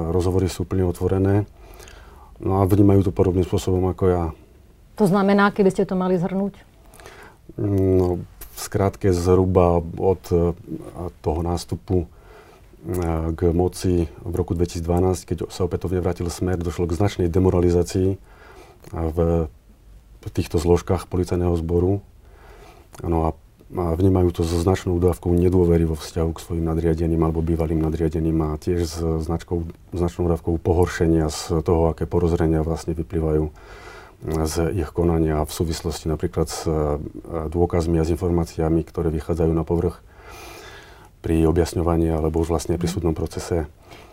rozhovory 0.09 0.49
sú 0.49 0.65
úplne 0.65 0.89
otvorené. 0.89 1.45
No 2.41 2.65
a 2.65 2.67
vnímajú 2.67 3.05
to 3.05 3.12
podobným 3.12 3.45
spôsobom 3.45 3.85
ako 3.93 4.05
ja. 4.09 4.25
To 4.97 5.05
znamená, 5.05 5.53
keby 5.53 5.69
ste 5.69 5.85
to 5.85 5.93
mali 5.93 6.17
zhrnúť? 6.17 6.57
No, 7.61 8.25
v 8.25 8.59
skrátke 8.59 9.12
zhruba 9.12 9.85
od 10.01 10.23
toho 11.21 11.41
nástupu 11.45 12.09
k 13.39 13.41
moci 13.55 14.11
v 14.27 14.35
roku 14.35 14.59
2012, 14.59 15.23
keď 15.23 15.39
sa 15.55 15.71
opätovne 15.71 16.03
vrátil 16.03 16.27
smer, 16.27 16.59
došlo 16.59 16.91
k 16.91 16.99
značnej 16.99 17.29
demoralizácii 17.31 18.19
v 18.91 19.19
týchto 20.35 20.59
zložkách 20.59 21.07
policajného 21.07 21.55
zboru. 21.62 22.03
No 23.07 23.19
a 23.27 23.31
vnímajú 23.73 24.37
to 24.37 24.43
so 24.45 24.61
značnou 24.61 25.01
dávkou 25.01 25.33
nedôvery 25.33 25.89
vo 25.89 25.97
vzťahu 25.97 26.31
k 26.37 26.43
svojim 26.43 26.65
nadriadeným 26.67 27.23
alebo 27.23 27.41
bývalým 27.41 27.81
nadriadeným 27.81 28.37
a 28.45 28.61
tiež 28.61 28.85
s 28.85 29.01
značkou, 29.01 29.65
značnou 29.97 30.29
dávkou 30.29 30.61
pohoršenia 30.61 31.33
z 31.33 31.65
toho, 31.65 31.95
aké 31.95 32.05
porozrenia 32.05 32.61
vlastne 32.61 32.93
vyplývajú 32.93 33.49
z 34.23 34.55
ich 34.79 34.91
konania 34.95 35.43
v 35.43 35.51
súvislosti 35.51 36.07
napríklad 36.07 36.47
s 36.47 36.69
dôkazmi 37.51 37.99
a 37.99 38.07
s 38.07 38.15
informáciami, 38.15 38.87
ktoré 38.87 39.11
vychádzajú 39.11 39.51
na 39.51 39.67
povrch 39.67 39.99
pri 41.23 41.47
objasňovaní 41.47 42.11
alebo 42.11 42.43
už 42.43 42.50
vlastne 42.50 42.75
pri 42.76 42.91
súdnom 42.91 43.14
procese. 43.14 43.71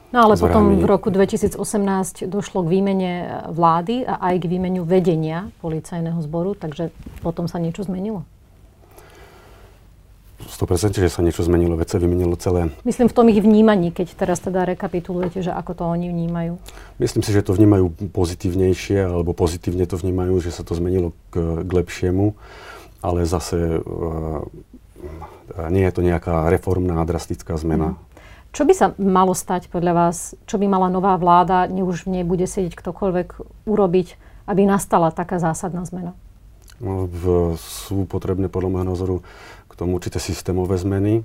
No 0.10 0.26
ale 0.26 0.42
potom 0.42 0.82
v 0.82 0.86
roku 0.90 1.14
2018 1.14 1.58
došlo 2.26 2.66
k 2.66 2.68
výmene 2.70 3.14
vlády 3.54 4.10
a 4.10 4.18
aj 4.34 4.42
k 4.42 4.46
výmeniu 4.50 4.82
vedenia 4.82 5.54
policajného 5.62 6.18
zboru, 6.26 6.58
takže 6.58 6.90
potom 7.22 7.46
sa 7.46 7.62
niečo 7.62 7.86
zmenilo? 7.86 8.26
100% 10.50 10.98
že 10.98 11.14
sa 11.14 11.22
niečo 11.22 11.46
zmenilo, 11.46 11.78
veď 11.78 11.88
sa 11.94 11.98
vymenilo 12.02 12.34
celé. 12.42 12.74
Myslím 12.82 13.06
v 13.06 13.16
tom 13.16 13.30
ich 13.30 13.38
vnímaní, 13.38 13.94
keď 13.94 14.18
teraz 14.18 14.42
teda 14.42 14.66
rekapitulujete, 14.66 15.46
že 15.46 15.54
ako 15.54 15.72
to 15.78 15.84
oni 15.86 16.10
vnímajú. 16.10 16.58
Myslím 16.98 17.22
si, 17.22 17.30
že 17.30 17.46
to 17.46 17.54
vnímajú 17.54 18.10
pozitívnejšie, 18.10 19.06
alebo 19.06 19.38
pozitívne 19.38 19.86
to 19.86 20.00
vnímajú, 20.00 20.42
že 20.42 20.50
sa 20.50 20.66
to 20.66 20.74
zmenilo 20.74 21.14
k, 21.30 21.64
k 21.64 21.70
lepšiemu, 21.70 22.34
ale 23.06 23.30
zase 23.30 23.78
uh, 23.78 24.42
nie 25.70 25.84
je 25.86 25.94
to 25.94 26.02
nejaká 26.06 26.50
reformná 26.52 27.02
drastická 27.06 27.58
zmena. 27.58 27.96
Mm. 27.96 28.10
Čo 28.50 28.66
by 28.66 28.74
sa 28.74 28.88
malo 28.98 29.38
stať 29.38 29.70
podľa 29.70 29.94
vás? 29.94 30.34
Čo 30.50 30.58
by 30.58 30.66
mala 30.66 30.90
nová 30.90 31.14
vláda, 31.22 31.70
ne 31.70 31.86
už 31.86 32.10
v 32.10 32.20
nej 32.20 32.24
bude 32.26 32.50
sedieť 32.50 32.74
ktokoľvek, 32.74 33.28
urobiť, 33.70 34.08
aby 34.50 34.66
nastala 34.66 35.14
taká 35.14 35.38
zásadná 35.38 35.86
zmena? 35.86 36.18
No, 36.82 37.06
v, 37.06 37.54
sú 37.60 38.10
potrebné 38.10 38.50
podľa 38.50 38.70
môjho 38.74 38.88
názoru 38.90 39.16
k 39.70 39.74
tomu 39.78 40.02
určité 40.02 40.18
systémové 40.18 40.82
zmeny 40.82 41.22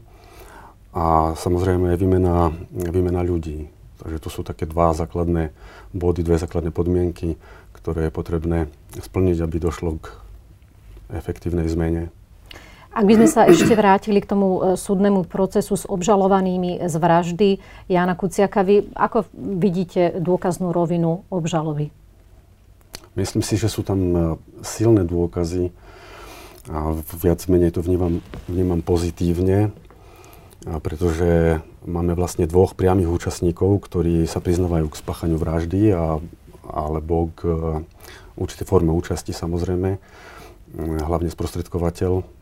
a 0.93 1.33
samozrejme 1.39 1.97
výmena, 1.97 2.53
výmena 2.71 3.25
ľudí. 3.25 3.73
Takže 4.05 4.19
to 4.21 4.29
sú 4.29 4.41
také 4.45 4.69
dva 4.69 4.93
základné 4.93 5.55
body, 5.97 6.21
dve 6.21 6.37
základné 6.37 6.75
podmienky, 6.75 7.41
ktoré 7.73 8.11
je 8.11 8.13
potrebné 8.13 8.59
splniť, 9.01 9.41
aby 9.41 9.57
došlo 9.63 9.97
k 9.97 10.13
efektívnej 11.09 11.71
zmene. 11.73 12.13
Ak 12.95 13.11
by 13.11 13.19
sme 13.19 13.27
sa 13.27 13.51
ešte 13.51 13.75
vrátili 13.75 14.23
k 14.23 14.31
tomu 14.31 14.63
e, 14.63 14.79
súdnemu 14.79 15.27
procesu 15.27 15.75
s 15.75 15.83
obžalovanými 15.83 16.79
z 16.87 16.95
vraždy 16.95 17.49
Jana 17.91 18.15
Kuciaka, 18.15 18.63
vy 18.63 18.87
ako 18.95 19.27
vidíte 19.35 20.23
dôkaznú 20.23 20.71
rovinu 20.71 21.27
obžaloby? 21.27 21.91
Myslím 23.19 23.43
si, 23.43 23.59
že 23.59 23.67
sú 23.67 23.83
tam 23.83 23.99
e, 23.99 24.21
silné 24.63 25.03
dôkazy 25.03 25.75
a 26.71 26.95
viac 27.19 27.43
menej 27.51 27.75
to 27.75 27.83
vnímam, 27.83 28.23
vnímam 28.47 28.79
pozitívne, 28.79 29.75
pretože 30.65 31.61
máme 31.85 32.15
vlastne 32.15 32.47
dvoch 32.47 32.79
priamých 32.79 33.11
účastníkov, 33.11 33.85
ktorí 33.85 34.25
sa 34.31 34.39
priznávajú 34.39 34.87
k 34.87 35.01
spáchaniu 35.03 35.37
vraždy 35.37 35.91
a, 35.93 36.23
alebo 36.71 37.35
k 37.35 37.41
e, 37.43 37.59
určitej 38.39 38.71
forme 38.71 38.95
účasti 38.95 39.35
samozrejme, 39.35 39.99
hlavne 40.79 41.31
sprostredkovateľ 41.31 42.34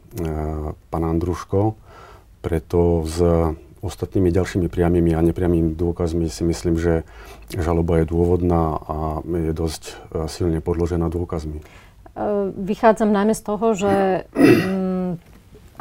pán 0.93 1.05
Andruško, 1.05 1.77
preto 2.45 3.07
s 3.09 3.17
ostatnými 3.83 4.31
ďalšími 4.31 4.71
priamými 4.71 5.11
a 5.13 5.21
nepriamými 5.21 5.75
dôkazmi 5.75 6.31
si 6.31 6.47
myslím, 6.47 6.79
že 6.79 7.03
žaloba 7.51 7.99
je 8.01 8.07
dôvodná 8.07 8.79
a 8.79 8.97
je 9.27 9.53
dosť 9.53 9.83
e, 9.91 9.93
silne 10.31 10.63
podložená 10.63 11.11
dôkazmi. 11.11 11.59
E, 11.59 11.65
vychádzam 12.55 13.11
najmä 13.11 13.35
z 13.35 13.43
toho, 13.43 13.67
že 13.75 13.93
mm, 14.31 15.19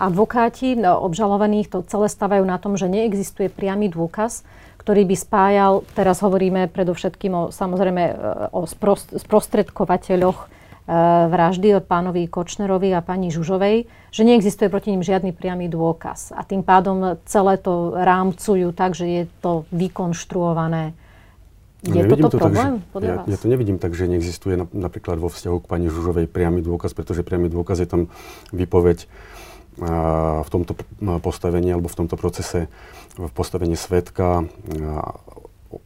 advokáti 0.01 0.81
obžalovaných 0.81 1.69
to 1.69 1.85
celé 1.85 2.09
stavajú 2.09 2.41
na 2.41 2.57
tom, 2.57 2.73
že 2.73 2.89
neexistuje 2.89 3.53
priamy 3.53 3.93
dôkaz, 3.93 4.41
ktorý 4.81 5.05
by 5.05 5.15
spájal, 5.15 5.85
teraz 5.93 6.25
hovoríme 6.25 6.73
predovšetkým 6.73 7.33
o, 7.37 7.43
samozrejme 7.53 8.03
e, 8.09 8.13
o 8.49 8.65
sprostredkovateľoch 9.13 10.49
E, 10.49 10.60
vraždy 11.27 11.79
od 11.79 11.87
pánovi 11.87 12.27
Kočnerovi 12.27 12.91
a 12.91 12.99
pani 12.99 13.31
Žužovej, 13.31 13.87
že 14.11 14.21
neexistuje 14.27 14.67
proti 14.67 14.91
ním 14.91 15.03
žiadny 15.03 15.31
priamy 15.31 15.71
dôkaz. 15.71 16.35
A 16.35 16.43
tým 16.43 16.67
pádom 16.67 17.15
celé 17.23 17.55
to 17.55 17.95
rámcujú 17.95 18.75
tak, 18.75 18.91
že 18.91 19.07
je 19.07 19.23
to 19.39 19.63
vykonštruované. 19.71 20.91
No, 21.81 21.93
je 21.97 22.05
toto 22.05 22.29
to 22.29 22.37
problém 22.37 22.77
tak, 22.93 23.01
že, 23.01 23.07
ja, 23.07 23.15
vás? 23.17 23.25
ja 23.25 23.37
to 23.41 23.47
nevidím 23.49 23.77
tak, 23.81 23.97
že 23.97 24.05
neexistuje 24.05 24.53
napríklad 24.69 25.17
vo 25.17 25.33
vzťahu 25.33 25.57
k 25.63 25.65
pani 25.65 25.87
Žužovej 25.89 26.29
priamy 26.29 26.61
dôkaz, 26.61 26.93
pretože 26.93 27.25
priamy 27.25 27.49
dôkaz 27.49 27.81
je 27.81 27.89
tam 27.89 28.01
výpoveď 28.53 29.09
v 30.41 30.49
tomto 30.51 30.75
postavení 31.23 31.71
alebo 31.71 31.87
v 31.87 31.97
tomto 32.03 32.19
procese 32.19 32.67
v 33.15 33.31
postavení 33.31 33.79
svetka 33.79 34.45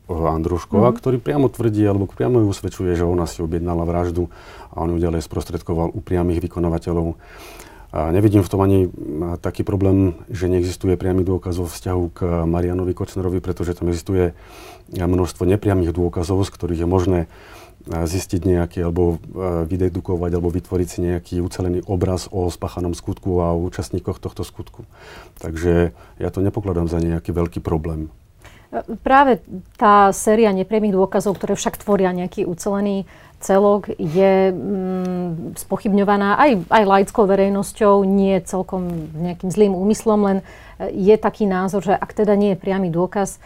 Andruškova, 0.09 0.89
mm-hmm. 0.89 0.99
ktorý 1.01 1.17
priamo 1.21 1.47
tvrdí 1.51 1.85
alebo 1.85 2.09
priamo 2.09 2.41
ju 2.41 2.49
usvedčuje, 2.49 2.97
že 2.97 3.05
ona 3.05 3.29
si 3.29 3.43
objednala 3.43 3.85
vraždu 3.85 4.31
a 4.73 4.81
on 4.81 4.93
ju 4.93 5.01
ďalej 5.01 5.21
sprostredkoval 5.25 5.93
u 5.93 5.99
priamých 6.01 6.41
vykonovateľov. 6.45 7.17
A 7.95 8.11
nevidím 8.11 8.43
v 8.43 8.51
tom 8.51 8.59
ani 8.59 8.91
taký 9.39 9.63
problém, 9.63 10.19
že 10.27 10.51
neexistuje 10.51 10.99
priamy 10.99 11.23
dôkaz 11.23 11.55
vo 11.55 11.63
vzťahu 11.63 12.03
k 12.11 12.19
Marianovi 12.43 12.91
Kočnerovi, 12.91 13.39
pretože 13.39 13.71
tam 13.71 13.87
existuje 13.87 14.35
množstvo 14.91 15.47
nepriamých 15.47 15.95
dôkazov, 15.95 16.43
z 16.43 16.51
ktorých 16.51 16.83
je 16.83 16.89
možné 16.91 17.19
zistiť 17.85 18.41
nejaký, 18.43 18.83
alebo 18.83 19.21
vydedukovať, 19.69 20.31
alebo 20.33 20.49
vytvoriť 20.51 20.87
si 20.89 20.99
nejaký 21.05 21.35
ucelený 21.39 21.87
obraz 21.87 22.27
o 22.33 22.49
spáchanom 22.51 22.97
skutku 22.97 23.39
a 23.39 23.55
o 23.55 23.63
účastníkoch 23.63 24.19
tohto 24.19 24.43
skutku. 24.43 24.83
Takže 25.39 25.95
ja 26.19 26.29
to 26.33 26.43
nepokladám 26.43 26.91
za 26.91 26.99
nejaký 26.99 27.31
veľký 27.31 27.63
problém. 27.63 28.11
Práve 29.05 29.39
tá 29.79 30.11
séria 30.11 30.51
nepriamých 30.51 30.95
dôkazov, 30.95 31.39
ktoré 31.39 31.55
však 31.55 31.79
tvoria 31.79 32.11
nejaký 32.11 32.43
ucelený 32.43 33.07
celok 33.45 33.93
je 34.01 34.49
mm, 34.49 35.59
spochybňovaná 35.59 36.41
aj, 36.41 36.51
aj 36.65 36.83
laickou 36.83 37.29
verejnosťou, 37.29 38.01
nie 38.01 38.41
celkom 38.41 39.13
nejakým 39.13 39.53
zlým 39.53 39.77
úmyslom, 39.77 40.19
len 40.25 40.37
e, 40.41 40.43
je 40.91 41.15
taký 41.19 41.45
názor, 41.45 41.85
že 41.85 41.93
ak 41.93 42.11
teda 42.15 42.33
nie 42.33 42.55
je 42.55 42.61
priamy 42.61 42.89
dôkaz, 42.89 43.37
e, 43.37 43.39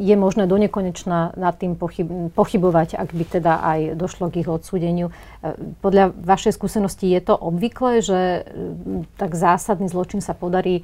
je 0.00 0.14
možné 0.18 0.50
do 0.50 0.58
nekonečna 0.58 1.38
nad 1.38 1.54
tým 1.54 1.78
pochyb, 1.78 2.32
pochybovať, 2.34 2.98
ak 2.98 3.14
by 3.14 3.24
teda 3.28 3.52
aj 3.62 3.80
došlo 3.94 4.32
k 4.32 4.42
ich 4.42 4.48
odsúdeniu. 4.50 5.12
E, 5.12 5.54
podľa 5.84 6.10
vašej 6.18 6.58
skúsenosti 6.58 7.06
je 7.06 7.20
to 7.22 7.38
obvyklé, 7.38 8.02
že 8.02 8.20
tak 9.20 9.38
zásadný 9.38 9.86
zločin 9.86 10.18
sa 10.24 10.34
podarí 10.34 10.82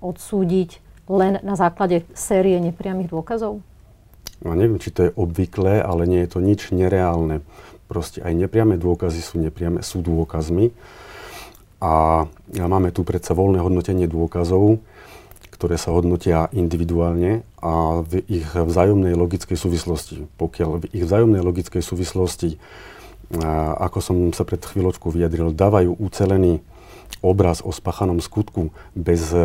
odsúdiť 0.00 0.89
len 1.10 1.42
na 1.42 1.58
základe 1.58 2.06
série 2.14 2.54
nepriamých 2.62 3.10
dôkazov? 3.10 3.58
No 4.40 4.54
neviem, 4.54 4.78
či 4.78 4.94
to 4.94 5.10
je 5.10 5.16
obvyklé, 5.18 5.82
ale 5.82 6.06
nie 6.06 6.22
je 6.22 6.30
to 6.30 6.38
nič 6.38 6.70
nereálne. 6.70 7.42
Proste 7.90 8.22
aj 8.22 8.32
nepriame 8.38 8.78
dôkazy 8.78 9.18
sú 9.18 9.42
nepriame, 9.42 9.82
sú 9.82 9.98
dôkazmi. 10.00 10.70
A 11.82 12.24
máme 12.54 12.94
tu 12.94 13.02
predsa 13.02 13.34
voľné 13.34 13.58
hodnotenie 13.58 14.06
dôkazov, 14.06 14.78
ktoré 15.50 15.76
sa 15.76 15.92
hodnotia 15.92 16.48
individuálne 16.56 17.44
a 17.60 18.00
v 18.00 18.24
ich 18.30 18.48
vzájomnej 18.48 19.12
logickej 19.12 19.58
súvislosti. 19.58 20.24
Pokiaľ 20.40 20.70
v 20.80 20.84
ich 20.94 21.04
vzájomnej 21.04 21.44
logickej 21.44 21.84
súvislosti, 21.84 22.56
ako 23.76 23.98
som 24.00 24.16
sa 24.32 24.48
pred 24.48 24.64
chvíľočkou 24.64 25.12
vyjadril, 25.12 25.52
dávajú 25.52 26.00
ucelený 26.00 26.64
obraz 27.20 27.60
o 27.60 27.74
spachanom 27.74 28.24
skutku 28.24 28.72
bez 28.96 29.36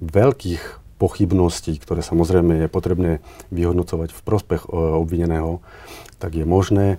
veľkých 0.00 0.62
pochybností, 0.98 1.78
ktoré 1.78 2.02
samozrejme 2.02 2.66
je 2.66 2.68
potrebné 2.68 3.10
vyhodnocovať 3.54 4.10
v 4.10 4.20
prospech 4.26 4.66
e, 4.66 4.68
obvineného, 4.74 5.62
tak 6.18 6.34
je 6.34 6.42
možné 6.42 6.86
e, 6.90 6.98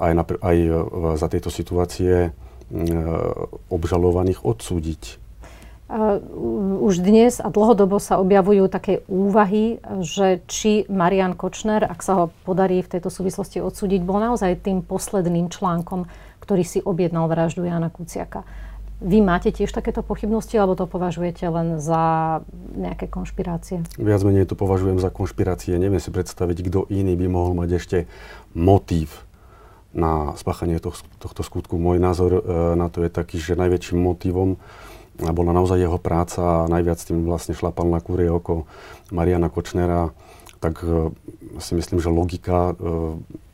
aj, 0.00 0.12
na, 0.16 0.24
aj 0.24 0.56
e, 0.56 0.70
za 1.20 1.28
tejto 1.28 1.52
situácie 1.52 2.32
obžalovaných 3.68 4.48
odsúdiť. 4.48 5.20
Už 6.80 7.04
dnes 7.04 7.36
a 7.36 7.52
dlhodobo 7.52 8.00
sa 8.00 8.16
objavujú 8.16 8.64
také 8.72 9.04
úvahy, 9.12 9.76
že 10.00 10.40
či 10.48 10.88
Marian 10.88 11.36
Kočner, 11.36 11.84
ak 11.84 12.00
sa 12.00 12.12
ho 12.16 12.24
podarí 12.48 12.80
v 12.80 12.96
tejto 12.96 13.12
súvislosti 13.12 13.60
odsúdiť, 13.60 14.00
bol 14.00 14.24
naozaj 14.24 14.64
tým 14.64 14.80
posledným 14.80 15.52
článkom, 15.52 16.08
ktorý 16.40 16.64
si 16.64 16.80
objednal 16.80 17.28
vraždu 17.28 17.68
Jana 17.68 17.92
Kuciaka. 17.92 18.48
Vy 19.02 19.18
máte 19.18 19.50
tiež 19.50 19.74
takéto 19.74 20.06
pochybnosti, 20.06 20.54
alebo 20.54 20.78
to 20.78 20.86
považujete 20.86 21.42
len 21.50 21.82
za 21.82 22.38
nejaké 22.78 23.10
konšpirácie? 23.10 23.82
Viac 23.98 24.22
menej 24.22 24.46
to 24.46 24.54
považujem 24.54 25.02
za 25.02 25.10
konšpirácie. 25.10 25.74
Neviem 25.74 25.98
si 25.98 26.14
predstaviť, 26.14 26.58
kto 26.70 26.86
iný 26.86 27.18
by 27.18 27.26
mohol 27.26 27.58
mať 27.58 27.82
ešte 27.82 27.98
motív 28.54 29.26
na 29.90 30.32
spáchanie 30.38 30.78
tohto, 30.78 31.42
skutku. 31.42 31.76
Môj 31.76 31.98
názor 31.98 32.30
e, 32.38 32.42
na 32.78 32.86
to 32.88 33.04
je 33.04 33.10
taký, 33.12 33.42
že 33.42 33.58
najväčším 33.58 33.98
motivom 34.00 34.56
bola 35.20 35.52
naozaj 35.52 35.76
jeho 35.76 36.00
práca 36.00 36.64
a 36.64 36.70
najviac 36.72 36.96
tým 36.96 37.28
vlastne 37.28 37.52
šlapal 37.52 37.84
na 37.84 38.00
kúrie 38.00 38.32
oko 38.32 38.64
Mariana 39.12 39.52
Kočnera. 39.52 40.14
Tak 40.62 40.80
e, 40.80 41.12
si 41.60 41.76
myslím, 41.76 42.00
že 42.00 42.08
logika 42.08 42.72
e, 42.72 42.74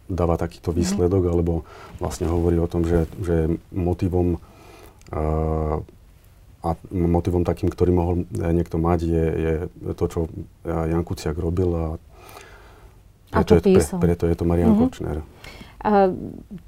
dáva 0.09 0.39
takýto 0.39 0.71
výsledok, 0.71 1.27
alebo 1.29 1.67
vlastne 1.99 2.31
hovorí 2.31 2.57
o 2.63 2.71
tom, 2.71 2.87
že, 2.87 3.11
že 3.21 3.59
motivom 3.75 4.39
a 6.59 6.69
motivom 6.91 7.47
takým, 7.47 7.71
ktorý 7.71 7.91
mohol 7.95 8.15
niekto 8.35 8.77
mať, 8.83 8.99
je, 9.07 9.27
je 9.31 9.55
to, 9.95 10.05
čo 10.11 10.21
Jan 10.67 11.07
Kuciak 11.07 11.39
robil 11.39 11.71
a 11.71 11.87
preto, 13.31 13.55
a 13.55 13.63
je, 13.63 13.63
pre, 13.63 13.85
preto 14.01 14.25
je 14.27 14.37
to 14.37 14.45
Marian 14.49 14.73
mm-hmm. 14.75 14.89
Kočner. 14.89 15.19
A 15.79 16.11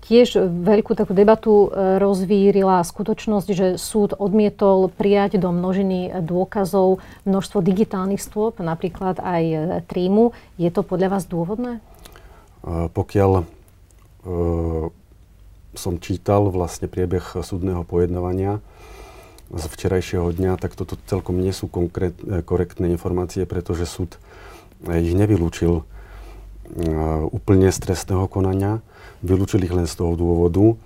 tiež 0.07 0.39
veľkú 0.39 0.95
takú 0.95 1.11
debatu 1.11 1.67
e, 1.67 1.99
rozvírila 1.99 2.79
skutočnosť, 2.87 3.49
že 3.51 3.67
súd 3.75 4.15
odmietol 4.15 4.87
prijať 4.87 5.43
do 5.43 5.51
množiny 5.51 6.23
dôkazov 6.23 7.03
množstvo 7.27 7.59
digitálnych 7.59 8.23
stôp, 8.23 8.63
napríklad 8.63 9.19
aj 9.19 9.45
trímu. 9.91 10.31
Je 10.63 10.71
to 10.71 10.87
podľa 10.87 11.19
vás 11.19 11.25
dôvodné? 11.27 11.83
Pokiaľ 12.95 13.31
e, 13.41 13.45
som 15.75 16.03
čítal 16.03 16.51
vlastne 16.51 16.91
priebeh 16.91 17.43
súdneho 17.43 17.87
pojednávania 17.87 18.59
z 19.51 19.65
včerajšieho 19.67 20.31
dňa, 20.31 20.63
tak 20.63 20.79
toto 20.79 20.95
celkom 21.11 21.43
nie 21.43 21.51
sú 21.51 21.67
konkrét, 21.67 22.15
e, 22.23 22.43
korektné 22.43 22.95
informácie, 22.95 23.43
pretože 23.51 23.83
súd 23.83 24.15
e, 24.87 25.03
ich 25.03 25.15
nevylúčil 25.15 25.83
e, 25.83 25.85
úplne 27.35 27.67
z 27.75 27.79
trestného 27.83 28.31
konania. 28.31 28.79
Vylúčil 29.27 29.67
ich 29.67 29.75
len 29.75 29.91
z 29.91 29.99
toho 29.99 30.15
dôvodu, 30.15 30.79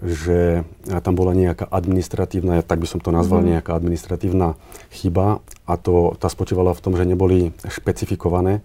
že 0.00 0.64
tam 1.04 1.18
bola 1.18 1.36
nejaká 1.36 1.68
administratívna, 1.68 2.64
tak 2.64 2.80
by 2.80 2.88
som 2.88 3.00
to 3.02 3.12
nazval, 3.12 3.44
mm. 3.44 3.60
nejaká 3.60 3.76
administratívna 3.76 4.56
chyba 4.94 5.44
a 5.68 5.74
to, 5.76 6.16
tá 6.16 6.30
spočívala 6.30 6.72
v 6.72 6.82
tom, 6.82 6.94
že 6.94 7.08
neboli 7.08 7.50
špecifikované 7.66 8.62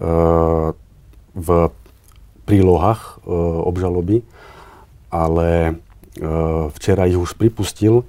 uh, 0.00 0.72
v 1.36 1.48
prílohách 2.48 3.20
uh, 3.20 3.68
obžaloby 3.68 4.24
ale 5.12 5.48
e, 5.68 5.72
včera 6.72 7.04
ich 7.04 7.20
už 7.20 7.36
pripustil 7.36 8.02
e, 8.02 8.04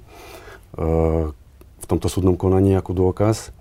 v 1.78 1.84
tomto 1.84 2.08
súdnom 2.08 2.40
konaní 2.40 2.72
ako 2.72 2.96
dôkaz. 2.96 3.52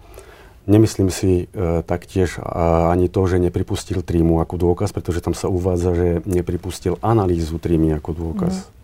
Nemyslím 0.63 1.11
si 1.11 1.51
e, 1.51 1.83
taktiež 1.83 2.39
ani 2.87 3.11
to, 3.11 3.27
že 3.27 3.43
nepripustil 3.43 3.99
trímu 3.99 4.39
ako 4.39 4.55
dôkaz, 4.55 4.95
pretože 4.95 5.19
tam 5.19 5.35
sa 5.35 5.51
uvádza, 5.51 5.91
že 5.91 6.07
nepripustil 6.23 6.95
analýzu 7.03 7.59
trímy 7.59 7.99
ako 7.99 8.15
dôkaz. 8.15 8.55
Mm. 8.63 8.81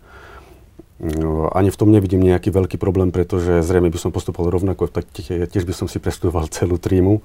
No, 1.00 1.48
ani 1.56 1.72
v 1.72 1.80
tom 1.80 1.88
nevidím 1.88 2.20
nejaký 2.20 2.52
veľký 2.52 2.76
problém, 2.76 3.08
pretože 3.08 3.64
zrejme 3.64 3.88
by 3.88 3.96
som 3.96 4.12
postupoval 4.12 4.52
rovnako, 4.52 4.84
tak 4.92 5.08
tiež 5.16 5.64
by 5.64 5.72
som 5.72 5.88
si 5.88 5.96
prestudoval 5.96 6.52
celú 6.52 6.76
trímu 6.76 7.24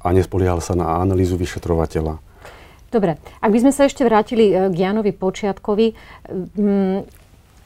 a 0.00 0.16
nespoliehal 0.16 0.64
sa 0.64 0.72
na 0.72 1.04
analýzu 1.04 1.36
vyšetrovateľa. 1.36 2.16
Dobre, 2.96 3.20
ak 3.44 3.52
by 3.52 3.58
sme 3.60 3.72
sa 3.76 3.84
ešte 3.84 4.08
vrátili 4.08 4.48
e, 4.48 4.72
k 4.72 4.76
Janovi 4.80 5.12
Počiatkovi, 5.12 5.92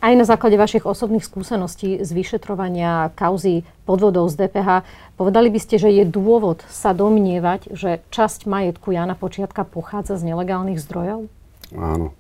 aj 0.01 0.13
na 0.17 0.25
základe 0.27 0.59
vašich 0.59 0.83
osobných 0.83 1.23
skúseností 1.23 2.03
z 2.03 2.11
vyšetrovania 2.11 3.15
kauzy 3.15 3.63
podvodov 3.87 4.27
z 4.33 4.43
DPH, 4.43 4.83
povedali 5.15 5.55
by 5.55 5.61
ste, 5.63 5.79
že 5.79 5.93
je 5.93 6.03
dôvod 6.03 6.67
sa 6.67 6.97
domnievať, 6.97 7.71
že 7.77 8.03
časť 8.11 8.51
majetku 8.51 8.91
Jana 8.91 9.15
Počiatka 9.15 9.63
pochádza 9.63 10.19
z 10.19 10.35
nelegálnych 10.35 10.83
zdrojov? 10.83 11.31
Áno. 11.79 12.11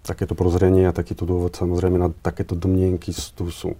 Takéto 0.00 0.32
prozrenie 0.32 0.88
a 0.88 0.96
takýto 0.96 1.28
dôvod 1.28 1.52
samozrejme 1.52 2.00
na 2.00 2.08
takéto 2.24 2.56
domnienky 2.56 3.12
tu 3.12 3.52
sú. 3.52 3.76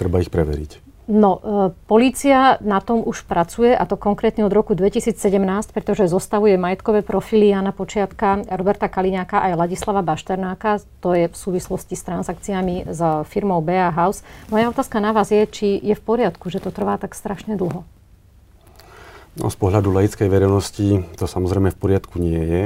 Treba 0.00 0.24
ich 0.24 0.32
preveriť. 0.32 0.91
No, 1.12 1.44
e, 1.44 1.76
polícia 1.84 2.56
na 2.64 2.80
tom 2.80 3.04
už 3.04 3.28
pracuje, 3.28 3.76
a 3.76 3.84
to 3.84 4.00
konkrétne 4.00 4.48
od 4.48 4.52
roku 4.56 4.72
2017, 4.72 5.12
pretože 5.68 6.08
zostavuje 6.08 6.56
majetkové 6.56 7.04
profily 7.04 7.52
Jana 7.52 7.68
Počiatka, 7.68 8.48
Roberta 8.48 8.88
Kaliňáka 8.88 9.44
aj 9.44 9.60
Ladislava 9.60 10.00
Bašternáka. 10.00 10.80
To 11.04 11.12
je 11.12 11.28
v 11.28 11.36
súvislosti 11.36 12.00
s 12.00 12.08
transakciami 12.08 12.88
s 12.88 13.00
firmou 13.28 13.60
BA 13.60 13.92
House. 13.92 14.24
Moja 14.48 14.72
otázka 14.72 15.04
na 15.04 15.12
vás 15.12 15.28
je, 15.28 15.44
či 15.44 15.76
je 15.84 15.92
v 15.92 16.00
poriadku, 16.00 16.48
že 16.48 16.64
to 16.64 16.72
trvá 16.72 16.96
tak 16.96 17.12
strašne 17.12 17.60
dlho. 17.60 17.84
No, 19.36 19.52
z 19.52 19.56
pohľadu 19.60 19.92
laickej 19.92 20.32
verejnosti 20.32 21.04
to 21.20 21.28
samozrejme 21.28 21.76
v 21.76 21.80
poriadku 21.80 22.16
nie 22.24 22.40
je. 22.40 22.62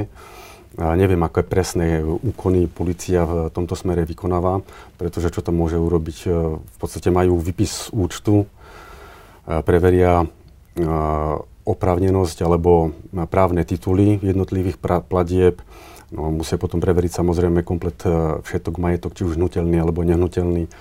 Neviem, 0.77 1.17
aké 1.25 1.41
presné 1.41 2.05
úkony 2.05 2.69
policia 2.69 3.25
v 3.25 3.49
tomto 3.49 3.73
smere 3.73 4.05
vykonáva, 4.05 4.61
pretože 5.01 5.33
čo 5.33 5.41
tam 5.41 5.57
môže 5.57 5.73
urobiť? 5.73 6.17
E, 6.21 6.61
v 6.61 6.77
podstate 6.77 7.09
majú 7.09 7.41
výpis 7.41 7.89
z 7.89 7.97
účtu, 7.97 8.45
e, 8.45 9.57
preveria 9.65 10.21
e, 10.21 10.25
oprávnenosť 11.65 12.45
alebo 12.45 12.93
právne 13.33 13.65
tituly 13.65 14.21
jednotlivých 14.21 14.77
platieb. 15.09 15.65
No, 16.13 16.29
musia 16.29 16.61
potom 16.61 16.77
preveriť 16.77 17.11
samozrejme 17.25 17.65
komplet 17.65 17.97
všetok 18.45 18.79
majetok, 18.79 19.11
či 19.17 19.27
už 19.27 19.35
hnutelný 19.35 19.75
alebo 19.75 20.07
nehnuteľný, 20.07 20.71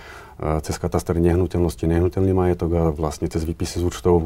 cez 0.63 0.79
kataster 0.79 1.19
nehnuteľnosti, 1.19 1.83
nehnuteľný 1.83 2.31
majetok 2.31 2.71
a 2.79 2.83
vlastne 2.95 3.27
cez 3.27 3.43
výpisy 3.43 3.83
z 3.83 3.85
účtov 3.91 4.23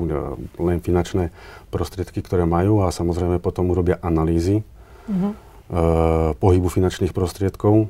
len 0.60 0.84
finančné 0.84 1.32
prostriedky, 1.72 2.20
ktoré 2.20 2.44
majú 2.44 2.84
a 2.84 2.92
samozrejme 2.92 3.40
potom 3.40 3.72
urobia 3.72 3.96
analýzy. 4.04 4.60
Mm-hmm 5.08 5.48
pohybu 6.36 6.66
finančných 6.66 7.14
prostriedkov 7.14 7.86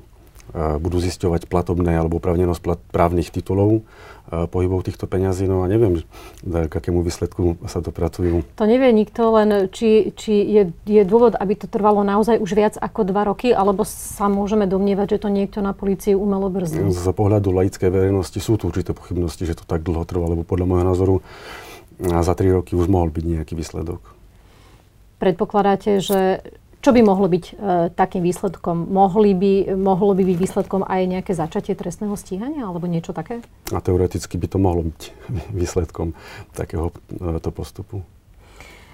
budú 0.54 0.98
zisťovať 0.98 1.46
platobné 1.46 1.94
alebo 1.94 2.18
opravnenosť 2.18 2.90
právnych 2.90 3.30
titulov 3.30 3.86
pohybov 4.30 4.86
týchto 4.86 5.10
peňazí, 5.10 5.46
no 5.46 5.62
a 5.62 5.70
neviem, 5.70 6.06
k 6.42 6.70
akému 6.70 7.02
výsledku 7.02 7.58
sa 7.66 7.82
dopracujú. 7.82 8.46
To 8.58 8.66
nevie 8.66 8.90
nikto, 8.94 9.30
len 9.34 9.70
či, 9.74 10.14
či 10.14 10.42
je, 10.46 10.62
je 10.86 11.02
dôvod, 11.02 11.34
aby 11.34 11.58
to 11.58 11.66
trvalo 11.66 12.06
naozaj 12.06 12.38
už 12.38 12.50
viac 12.54 12.74
ako 12.78 13.10
dva 13.10 13.26
roky, 13.26 13.50
alebo 13.50 13.82
sa 13.86 14.30
môžeme 14.30 14.70
domnievať, 14.70 15.18
že 15.18 15.22
to 15.26 15.28
niekto 15.34 15.58
na 15.62 15.74
policii 15.74 16.14
umelo 16.14 16.46
brzdí? 16.46 16.78
Z 16.94 17.10
pohľadu 17.10 17.50
laickej 17.50 17.90
verejnosti 17.90 18.38
sú 18.38 18.54
tu 18.54 18.70
určité 18.70 18.94
pochybnosti, 18.94 19.46
že 19.46 19.58
to 19.58 19.66
tak 19.66 19.82
dlho 19.82 20.06
trvalo, 20.06 20.38
lebo 20.38 20.46
podľa 20.46 20.66
môjho 20.66 20.86
názoru 20.86 21.14
za 21.98 22.34
tri 22.38 22.54
roky 22.54 22.78
už 22.78 22.86
mohol 22.86 23.10
byť 23.10 23.24
nejaký 23.26 23.54
výsledok. 23.58 24.02
Predpokladáte, 25.18 25.98
že 25.98 26.46
čo 26.80 26.96
by 26.96 27.00
mohlo 27.04 27.28
byť 27.28 27.44
e, 27.44 27.52
takým 27.92 28.24
výsledkom? 28.24 28.88
Mohli 28.88 29.36
by, 29.36 29.52
mohlo 29.76 30.16
by 30.16 30.24
byť 30.24 30.36
výsledkom 30.40 30.80
aj 30.88 31.00
nejaké 31.12 31.32
začatie 31.36 31.76
trestného 31.76 32.16
stíhania 32.16 32.64
alebo 32.64 32.88
niečo 32.88 33.12
také? 33.12 33.44
A 33.68 33.84
teoreticky 33.84 34.40
by 34.40 34.46
to 34.48 34.56
mohlo 34.56 34.88
byť 34.88 35.00
výsledkom 35.60 36.16
takéhoto 36.56 37.50
postupu. 37.52 38.00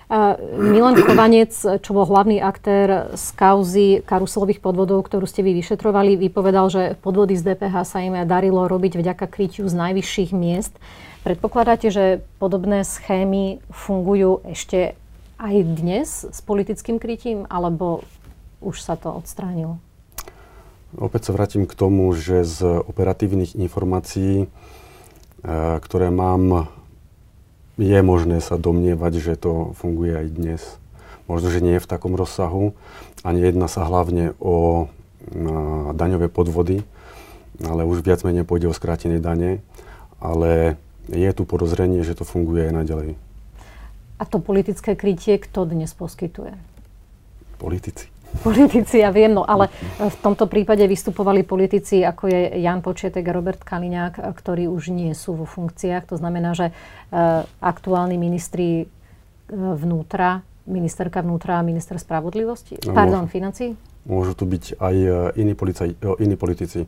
Uh, 0.07 0.39
Milan 0.55 0.95
Chovanec, 0.95 1.51
čo 1.83 1.91
bol 1.91 2.07
hlavný 2.07 2.39
aktér 2.39 3.11
z 3.19 3.27
kauzy 3.35 3.89
karuselových 4.07 4.63
podvodov, 4.63 5.03
ktorú 5.03 5.27
ste 5.27 5.43
vy 5.43 5.51
vyšetrovali, 5.59 6.15
vypovedal, 6.15 6.71
že 6.71 6.83
podvody 7.03 7.35
z 7.35 7.43
DPH 7.43 7.75
sa 7.83 7.99
im 8.07 8.15
darilo 8.23 8.71
robiť 8.71 9.03
vďaka 9.03 9.27
krytiu 9.27 9.67
z 9.67 9.75
najvyšších 9.75 10.31
miest. 10.31 10.79
Predpokladáte, 11.27 11.91
že 11.91 12.23
podobné 12.39 12.87
schémy 12.87 13.59
fungujú 13.67 14.47
ešte 14.47 14.95
aj 15.37 15.55
dnes 15.65 16.09
s 16.29 16.39
politickým 16.45 16.97
krytím, 17.01 17.45
alebo 17.49 18.05
už 18.65 18.81
sa 18.81 18.97
to 18.97 19.13
odstránilo? 19.13 19.79
Opäť 20.97 21.29
sa 21.29 21.37
vrátim 21.37 21.69
k 21.69 21.77
tomu, 21.77 22.09
že 22.17 22.47
z 22.47 22.81
operatívnych 22.81 23.53
informácií, 23.57 24.45
e, 24.45 24.47
ktoré 25.83 26.09
mám, 26.09 26.73
je 27.77 28.01
možné 28.01 28.41
sa 28.41 28.57
domnievať, 28.57 29.13
že 29.21 29.33
to 29.37 29.77
funguje 29.77 30.17
aj 30.17 30.27
dnes. 30.33 30.63
Možno, 31.29 31.53
že 31.53 31.61
nie 31.61 31.77
je 31.77 31.85
v 31.85 31.91
takom 31.91 32.17
rozsahu 32.17 32.73
a 33.21 33.29
nejedná 33.37 33.69
sa 33.69 33.85
hlavne 33.85 34.33
o 34.41 34.89
daňové 35.93 36.31
podvody, 36.31 36.87
ale 37.65 37.83
už 37.83 38.05
viac 38.07 38.23
menej 38.23 38.47
pôjde 38.47 38.71
o 38.71 38.77
skrátené 38.77 39.19
dane, 39.19 39.65
ale 40.23 40.79
je 41.11 41.31
tu 41.35 41.43
podozrenie, 41.43 42.07
že 42.07 42.15
to 42.15 42.23
funguje 42.23 42.71
aj 42.71 42.75
naďalej. 42.75 43.11
A 44.17 44.25
to 44.25 44.41
politické 44.41 44.97
krytie 44.97 45.37
kto 45.37 45.69
dnes 45.69 45.93
poskytuje? 45.93 46.57
Politici. 47.61 48.09
Politici, 48.43 49.01
ja 49.01 49.09
viem, 49.15 49.33
no 49.33 49.49
ale 49.49 49.73
v 49.97 50.17
tomto 50.21 50.45
prípade 50.45 50.85
vystupovali 50.85 51.41
politici, 51.47 52.05
ako 52.05 52.29
je 52.29 52.41
Jan 52.61 52.85
Počietek 52.85 53.25
a 53.25 53.33
Robert 53.33 53.63
Kaliňák, 53.65 54.21
ktorí 54.21 54.69
už 54.69 54.93
nie 54.93 55.17
sú 55.17 55.39
vo 55.41 55.47
funkciách. 55.49 56.05
To 56.13 56.17
znamená, 56.21 56.53
že 56.53 56.73
uh, 56.73 57.49
aktuálni 57.65 58.21
ministri 58.21 58.85
uh, 58.85 59.77
vnútra, 59.79 60.45
ministerka 60.69 61.25
vnútra 61.25 61.63
a 61.63 61.67
minister 61.67 61.97
spravodlivosti, 61.97 62.83
no, 62.85 62.93
pardon, 62.93 63.31
financí? 63.31 63.79
Môžu 64.07 64.39
tu 64.39 64.47
byť 64.47 64.79
aj 64.79 64.97
e, 64.99 65.11
iní, 65.43 65.59
policaj, 65.59 65.99
iní 66.23 66.39
politici. 66.39 66.87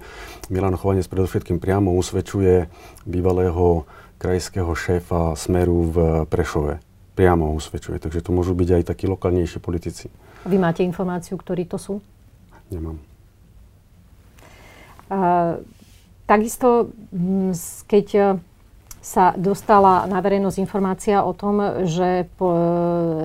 Milan 0.55 0.79
Chovanec 0.79 1.11
predovšetkým 1.11 1.59
priamo 1.59 1.91
usvedčuje 1.99 2.71
bývalého 3.11 3.91
krajského 4.23 4.71
šéfa 4.71 5.35
Smeru 5.35 5.83
v 5.91 5.97
Prešove 6.31 6.88
priamo 7.19 7.51
usvedčuje. 7.59 7.99
Takže 7.99 8.23
to 8.23 8.31
môžu 8.31 8.55
byť 8.55 8.79
aj 8.79 8.83
takí 8.95 9.11
lokálnejší 9.11 9.59
politici. 9.59 10.07
Vy 10.47 10.55
máte 10.55 10.87
informáciu, 10.87 11.35
ktorí 11.35 11.67
to 11.67 11.75
sú? 11.75 11.99
Nemám. 12.71 13.03
Uh, 15.11 15.59
takisto, 16.31 16.95
keď 17.89 18.07
e, 18.13 18.23
sa 19.01 19.33
dostala 19.33 20.05
na 20.05 20.21
verejnosť 20.21 20.61
informácia 20.61 21.25
o 21.25 21.33
tom, 21.33 21.89
že 21.89 22.29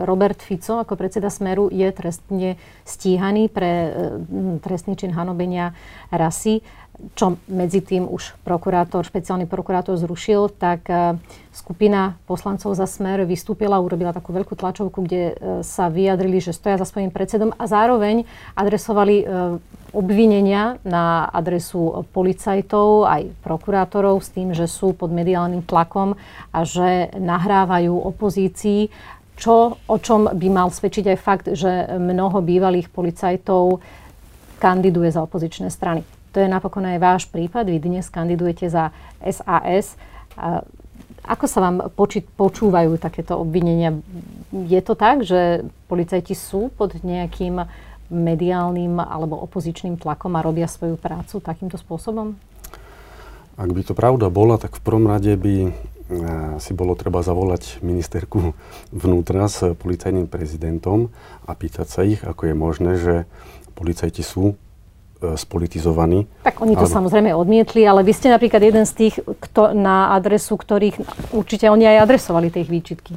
Robert 0.07 0.39
Fico 0.39 0.79
ako 0.79 0.95
predseda 0.95 1.27
Smeru 1.27 1.67
je 1.67 1.91
trestne 1.91 2.55
stíhaný 2.87 3.51
pre 3.51 3.67
e, 3.67 3.89
trestný 4.63 4.95
čin 4.95 5.11
hanobenia 5.11 5.75
rasy 6.07 6.63
čo 7.13 7.41
medzi 7.49 7.83
tým 7.83 8.07
už 8.07 8.37
prokurátor, 8.47 9.03
špeciálny 9.03 9.49
prokurátor 9.49 9.99
zrušil, 9.99 10.47
tak 10.53 10.87
e, 10.87 11.19
skupina 11.51 12.15
poslancov 12.29 12.71
za 12.77 12.87
Smer 12.87 13.27
vystúpila, 13.27 13.81
urobila 13.81 14.15
takú 14.15 14.31
veľkú 14.31 14.55
tlačovku, 14.55 15.03
kde 15.03 15.21
e, 15.21 15.33
sa 15.65 15.91
vyjadrili, 15.91 16.39
že 16.39 16.55
stoja 16.55 16.79
za 16.79 16.87
svojím 16.87 17.11
predsedom 17.11 17.51
a 17.57 17.63
zároveň 17.67 18.23
adresovali 18.55 19.15
e, 19.19 19.25
obvinenia 19.93 20.81
na 20.87 21.29
adresu 21.29 22.07
policajtov 22.15 23.05
aj 23.05 23.21
prokurátorov 23.45 24.23
s 24.23 24.33
tým, 24.33 24.55
že 24.55 24.65
sú 24.65 24.95
pod 24.97 25.13
mediálnym 25.13 25.61
tlakom 25.61 26.17
a 26.49 26.59
že 26.65 27.13
nahrávajú 27.13 27.93
opozícii, 27.93 28.89
čo, 29.37 29.81
o 29.85 29.97
čom 29.97 30.29
by 30.29 30.47
mal 30.49 30.69
svedčiť 30.69 31.13
aj 31.13 31.17
fakt, 31.19 31.45
že 31.53 31.89
mnoho 31.97 32.41
bývalých 32.41 32.89
policajtov 32.89 33.81
kandiduje 34.61 35.09
za 35.11 35.25
opozičné 35.25 35.67
strany. 35.73 36.22
To 36.33 36.41
je 36.41 36.49
napokon 36.49 36.81
aj 36.89 36.97
váš 36.97 37.23
prípad. 37.29 37.69
Vy 37.69 37.77
dnes 37.77 38.09
kandidujete 38.09 38.65
za 38.65 38.89
SAS. 39.21 39.93
Ako 41.23 41.45
sa 41.45 41.63
vám 41.63 41.93
poči- 41.93 42.25
počúvajú 42.25 42.97
takéto 42.97 43.37
obvinenia? 43.37 43.95
Je 44.51 44.81
to 44.81 44.97
tak, 44.97 45.21
že 45.21 45.63
policajti 45.87 46.33
sú 46.33 46.73
pod 46.73 46.97
nejakým 47.05 47.63
mediálnym 48.11 48.99
alebo 48.99 49.39
opozičným 49.45 50.01
tlakom 50.01 50.35
a 50.35 50.43
robia 50.43 50.67
svoju 50.67 50.99
prácu 50.99 51.39
takýmto 51.39 51.79
spôsobom? 51.79 52.35
Ak 53.53 53.69
by 53.69 53.81
to 53.85 53.93
pravda 53.93 54.33
bola, 54.33 54.57
tak 54.57 54.75
v 54.77 54.81
prvom 54.81 55.05
rade 55.05 55.37
by 55.37 55.55
e, 55.61 55.71
si 56.57 56.73
bolo 56.73 56.97
treba 56.97 57.21
zavolať 57.21 57.85
ministerku 57.85 58.57
vnútra 58.89 59.45
s 59.45 59.77
policajným 59.77 60.25
prezidentom 60.25 61.13
a 61.45 61.53
pýtať 61.53 61.87
sa 61.87 62.01
ich, 62.01 62.25
ako 62.25 62.49
je 62.49 62.55
možné, 62.57 62.91
že 62.97 63.15
policajti 63.77 64.25
sú 64.25 64.57
E, 65.23 65.37
spolitizovaní. 65.39 66.27
Tak 66.43 66.59
oni 66.59 66.75
to 66.75 66.83
alebo... 66.83 66.95
samozrejme 66.99 67.31
odmietli, 67.31 67.87
ale 67.87 68.03
vy 68.03 68.11
ste 68.11 68.27
napríklad 68.27 68.59
jeden 68.59 68.83
z 68.83 68.91
tých, 68.91 69.15
kto, 69.23 69.71
na 69.71 70.11
adresu 70.11 70.59
ktorých 70.59 70.99
určite 71.31 71.71
oni 71.71 71.87
aj 71.87 72.03
adresovali 72.03 72.51
tie 72.51 72.67
výčitky. 72.67 73.15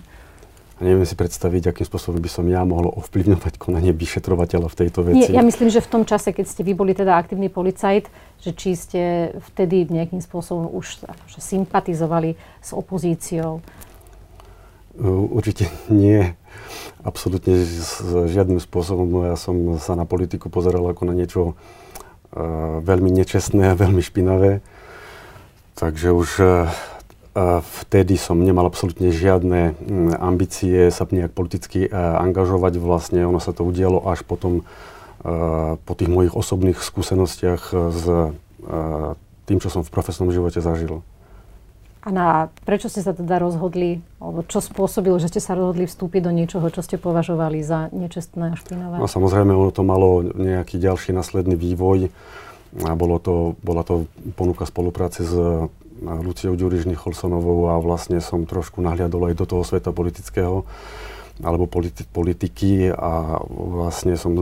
A 0.78 0.86
neviem 0.86 1.02
si 1.02 1.18
predstaviť, 1.18 1.72
akým 1.72 1.88
spôsobom 1.88 2.22
by 2.22 2.30
som 2.30 2.46
ja 2.46 2.62
mohol 2.62 2.94
ovplyvňovať 2.94 3.58
konanie 3.58 3.90
vyšetrovateľa 3.90 4.68
v 4.70 4.76
tejto 4.76 4.98
veci. 5.02 5.32
Nie, 5.32 5.40
ja 5.40 5.42
myslím, 5.42 5.66
že 5.72 5.82
v 5.82 5.88
tom 5.88 6.02
čase, 6.06 6.30
keď 6.30 6.46
ste 6.46 6.62
vy 6.62 6.78
boli 6.78 6.94
teda 6.94 7.16
aktívny 7.16 7.50
policajt, 7.50 8.06
že 8.38 8.50
či 8.54 8.76
ste 8.78 9.02
vtedy 9.50 9.88
nejakým 9.90 10.22
spôsobom 10.22 10.70
už 10.70 11.10
že 11.32 11.40
sympatizovali 11.42 12.38
s 12.62 12.70
opozíciou. 12.70 13.64
Určite 15.32 15.72
nie. 15.90 16.36
Absolutne 17.02 17.66
žiadnym 18.30 18.60
spôsobom. 18.62 19.26
Ja 19.26 19.36
som 19.40 19.80
sa 19.80 19.96
na 19.96 20.06
politiku 20.06 20.52
pozeral 20.52 20.86
ako 20.86 21.02
na 21.08 21.16
niečo 21.16 21.56
veľmi 22.84 23.08
nečestné 23.16 23.72
a 23.72 23.78
veľmi 23.78 24.04
špinavé. 24.04 24.60
Takže 25.76 26.12
už 26.12 26.28
vtedy 27.84 28.16
som 28.16 28.40
nemal 28.40 28.64
absolútne 28.68 29.12
žiadne 29.12 29.76
ambície 30.20 30.88
sa 30.88 31.04
nejak 31.08 31.32
politicky 31.32 31.88
angažovať. 31.92 32.80
Vlastne 32.80 33.24
ono 33.24 33.40
sa 33.40 33.56
to 33.56 33.64
udialo 33.64 34.04
až 34.08 34.24
potom 34.24 34.64
po 35.76 35.92
tých 35.96 36.12
mojich 36.12 36.36
osobných 36.36 36.80
skúsenostiach 36.80 37.72
s 37.72 38.04
tým, 39.48 39.58
čo 39.60 39.68
som 39.68 39.84
v 39.84 39.92
profesnom 39.92 40.28
živote 40.32 40.60
zažil. 40.60 41.04
A 42.06 42.14
na, 42.14 42.54
prečo 42.62 42.86
ste 42.86 43.02
sa 43.02 43.10
teda 43.10 43.42
rozhodli, 43.42 43.98
alebo 44.22 44.46
čo 44.46 44.62
spôsobilo, 44.62 45.18
že 45.18 45.26
ste 45.26 45.42
sa 45.42 45.58
rozhodli 45.58 45.90
vstúpiť 45.90 46.22
do 46.22 46.30
niečoho, 46.30 46.70
čo 46.70 46.78
ste 46.78 47.02
považovali 47.02 47.66
za 47.66 47.90
nečestné 47.90 48.54
a 48.54 48.56
špinavé? 48.56 49.02
No 49.02 49.10
samozrejme, 49.10 49.50
ono 49.50 49.74
to 49.74 49.82
malo 49.82 50.22
nejaký 50.22 50.78
ďalší 50.78 51.10
následný 51.10 51.58
vývoj. 51.58 52.14
A 52.86 52.94
bolo 52.94 53.18
to, 53.18 53.58
bola 53.58 53.82
to 53.82 54.06
ponuka 54.38 54.70
spolupráce 54.70 55.26
s 55.26 55.34
Luciou 56.04 56.54
Ďuriž 56.54 56.86
Nicholsonovou 56.86 57.72
a 57.72 57.80
vlastne 57.80 58.22
som 58.22 58.46
trošku 58.46 58.84
nahliadol 58.84 59.32
aj 59.32 59.34
do 59.34 59.44
toho 59.48 59.62
sveta 59.64 59.90
politického 59.90 60.62
alebo 61.44 61.68
politi- 61.68 62.06
politiky 62.08 62.88
a 62.92 63.40
vlastne 63.44 64.16
som 64.16 64.32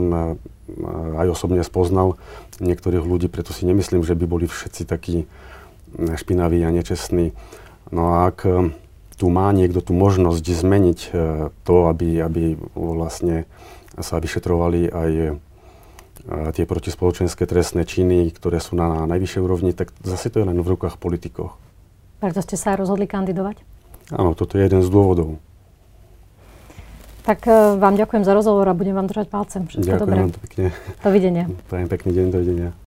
aj 1.19 1.27
osobne 1.27 1.59
spoznal 1.63 2.15
niektorých 2.63 3.03
ľudí, 3.03 3.27
preto 3.27 3.51
si 3.51 3.67
nemyslím, 3.67 4.03
že 4.03 4.15
by 4.15 4.25
boli 4.27 4.47
všetci 4.47 4.87
takí 4.87 5.27
špinavý 6.15 6.63
a 6.67 6.73
nečestný. 6.73 7.31
No 7.93 8.17
a 8.17 8.33
ak 8.33 8.45
e, 8.45 8.73
tu 9.15 9.25
má 9.29 9.49
niekto 9.53 9.81
tú 9.81 9.93
možnosť 9.93 10.43
zmeniť 10.43 10.99
e, 10.99 11.09
to, 11.63 11.75
aby, 11.89 12.21
aby 12.21 12.43
vlastne 12.73 13.45
sa 13.95 14.17
vyšetrovali 14.17 14.89
aj 14.89 15.11
e, 15.15 15.31
tie 16.57 16.65
protispoločenské 16.65 17.45
trestné 17.45 17.85
činy, 17.85 18.33
ktoré 18.33 18.57
sú 18.57 18.73
na 18.73 19.05
najvyššej 19.05 19.41
úrovni, 19.41 19.71
tak 19.77 19.93
zase 20.01 20.33
to 20.33 20.41
je 20.41 20.47
len 20.49 20.57
v 20.57 20.67
rukách 20.73 20.97
politikov. 20.97 21.53
Preto 22.17 22.41
ste 22.41 22.57
sa 22.57 22.73
rozhodli 22.73 23.05
kandidovať? 23.05 23.61
Áno, 24.13 24.33
toto 24.33 24.57
je 24.57 24.65
jeden 24.65 24.81
z 24.81 24.89
dôvodov. 24.89 25.37
Tak 27.25 27.49
vám 27.81 27.97
ďakujem 27.97 28.21
za 28.21 28.37
rozhovor 28.37 28.69
a 28.69 28.77
budem 28.77 28.93
vám 28.93 29.09
držať 29.09 29.33
palcem. 29.33 29.65
Všetko 29.65 29.81
ďakujem 29.81 30.05
dobré. 30.05 30.21
vám 30.21 30.33
pekne. 30.45 30.65
Dovidenia. 31.01 31.45
Prajem 31.65 31.89
pekný 31.89 32.11
deň, 32.13 32.25
dovidenia. 32.29 32.77